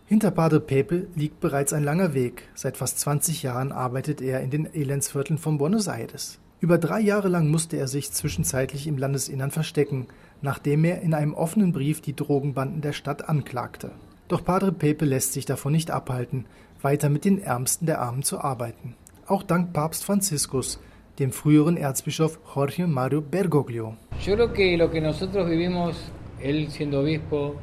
Hinter 0.07 0.31
Padre 0.31 0.59
Pepe 0.59 1.07
liegt 1.13 1.39
bereits 1.39 1.71
ein 1.71 1.83
langer 1.83 2.15
Weg. 2.15 2.49
Seit 2.55 2.77
fast 2.77 2.97
20 2.97 3.43
Jahren 3.43 3.71
arbeitet 3.71 4.21
er 4.21 4.41
in 4.41 4.49
den 4.49 4.73
Elendsvierteln 4.73 5.37
von 5.37 5.59
Buenos 5.59 5.85
Aires. 5.85 6.39
Über 6.61 6.77
drei 6.77 6.99
Jahre 6.99 7.29
lang 7.29 7.47
musste 7.47 7.77
er 7.77 7.87
sich 7.87 8.11
zwischenzeitlich 8.11 8.85
im 8.85 8.97
Landesinnern 8.97 9.49
verstecken, 9.49 10.07
nachdem 10.41 10.83
er 10.83 11.01
in 11.01 11.13
einem 11.13 11.33
offenen 11.33 11.71
Brief 11.71 12.01
die 12.01 12.15
Drogenbanden 12.15 12.81
der 12.81 12.91
Stadt 12.91 13.29
anklagte. 13.29 13.91
Doch 14.27 14.43
Padre 14.43 14.73
Pepe 14.73 15.05
lässt 15.05 15.31
sich 15.31 15.45
davon 15.45 15.71
nicht 15.71 15.89
abhalten, 15.89 16.45
weiter 16.81 17.09
mit 17.09 17.23
den 17.23 17.41
Ärmsten 17.41 17.85
der 17.85 18.01
Armen 18.01 18.23
zu 18.23 18.39
arbeiten. 18.39 18.95
Auch 19.25 19.43
dank 19.43 19.71
Papst 19.71 20.03
Franziskus, 20.03 20.81
dem 21.17 21.31
früheren 21.31 21.77
Erzbischof 21.77 22.39
Jorge 22.53 22.87
Mario 22.87 23.21
Bergoglio. 23.21 23.95
Yo 24.25 24.35
creo 24.35 24.51
que 24.51 24.77
lo 24.77 24.91
que 24.91 24.99
nosotros 24.99 25.49
vivimos, 25.49 25.95
él 26.41 26.69
siendo 26.71 26.99
obispo, 27.01 27.55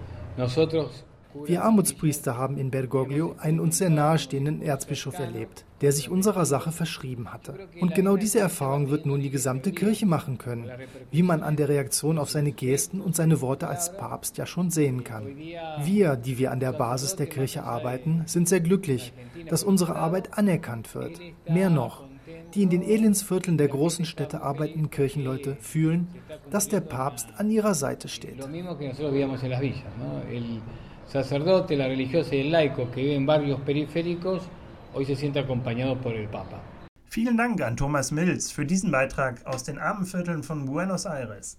wir 1.44 1.64
Armutspriester 1.64 2.36
haben 2.36 2.56
in 2.56 2.70
Bergoglio 2.70 3.34
einen 3.38 3.60
uns 3.60 3.78
sehr 3.78 3.90
nahestehenden 3.90 4.62
Erzbischof 4.62 5.18
erlebt, 5.18 5.64
der 5.80 5.92
sich 5.92 6.10
unserer 6.10 6.46
Sache 6.46 6.72
verschrieben 6.72 7.32
hatte. 7.32 7.54
Und 7.80 7.94
genau 7.94 8.16
diese 8.16 8.38
Erfahrung 8.38 8.90
wird 8.90 9.06
nun 9.06 9.20
die 9.20 9.30
gesamte 9.30 9.72
Kirche 9.72 10.06
machen 10.06 10.38
können, 10.38 10.70
wie 11.10 11.22
man 11.22 11.42
an 11.42 11.56
der 11.56 11.68
Reaktion 11.68 12.18
auf 12.18 12.30
seine 12.30 12.52
Gesten 12.52 13.00
und 13.00 13.14
seine 13.14 13.40
Worte 13.40 13.68
als 13.68 13.96
Papst 13.96 14.38
ja 14.38 14.46
schon 14.46 14.70
sehen 14.70 15.04
kann. 15.04 15.36
Wir, 15.82 16.16
die 16.16 16.38
wir 16.38 16.50
an 16.50 16.60
der 16.60 16.72
Basis 16.72 17.16
der 17.16 17.26
Kirche 17.26 17.64
arbeiten, 17.64 18.22
sind 18.26 18.48
sehr 18.48 18.60
glücklich, 18.60 19.12
dass 19.48 19.64
unsere 19.64 19.96
Arbeit 19.96 20.38
anerkannt 20.38 20.94
wird. 20.94 21.20
Mehr 21.48 21.70
noch, 21.70 22.04
die 22.54 22.62
in 22.62 22.70
den 22.70 22.82
Elendsvierteln 22.82 23.58
der 23.58 23.68
großen 23.68 24.04
Städte 24.04 24.42
arbeitenden 24.42 24.90
Kirchenleute 24.90 25.56
fühlen, 25.60 26.08
dass 26.50 26.68
der 26.68 26.80
Papst 26.80 27.28
an 27.36 27.50
ihrer 27.50 27.74
Seite 27.74 28.08
steht 28.08 28.44
sacerdote, 31.06 31.76
la 31.76 31.88
religiosa 31.88 32.34
y 32.34 32.40
el 32.40 32.52
laico 32.52 32.90
que 32.90 33.02
vive 33.02 33.14
en 33.14 33.26
barrios 33.26 33.60
periféricos 33.60 34.42
hoy 34.94 35.04
se 35.04 35.16
siente 35.16 35.38
acompañado 35.38 35.96
por 36.00 36.14
el 36.14 36.28
Papa. 36.28 36.60
Vielen 37.10 37.36
Dank 37.36 37.60
an 37.62 37.76
Thomas 37.76 38.12
Mills 38.12 38.50
für 38.50 38.66
diesen 38.66 38.90
Beitrag 38.90 39.40
aus 39.46 39.64
den 39.64 39.78
Armenvierteln 39.78 40.42
von 40.42 40.66
Buenos 40.66 41.06
Aires. 41.06 41.58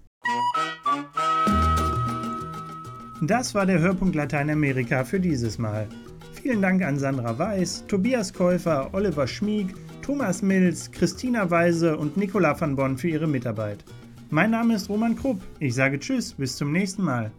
Das 3.21 3.55
war 3.55 3.65
der 3.65 3.79
Hörpunkt 3.79 4.15
Lateinamerika 4.15 5.03
für 5.03 5.19
dieses 5.19 5.57
Mal. 5.57 5.87
Vielen 6.33 6.61
Dank 6.61 6.83
an 6.83 6.99
Sandra 6.99 7.37
Weiß, 7.37 7.85
Tobias 7.87 8.31
Käufer, 8.31 8.89
Oliver 8.93 9.25
Schmieg, 9.25 9.73
Thomas 10.03 10.41
Mills, 10.41 10.91
Christina 10.91 11.49
Weise 11.49 11.97
und 11.97 12.15
Nicola 12.15 12.59
van 12.59 12.75
Bonn 12.75 12.97
für 12.97 13.09
ihre 13.09 13.27
Mitarbeit. 13.27 13.83
Mein 14.29 14.51
Name 14.51 14.75
ist 14.75 14.89
Roman 14.89 15.15
Krupp. 15.15 15.41
Ich 15.59 15.73
sage 15.73 15.99
Tschüss, 15.99 16.33
bis 16.33 16.55
zum 16.55 16.71
nächsten 16.71 17.03
Mal. 17.03 17.31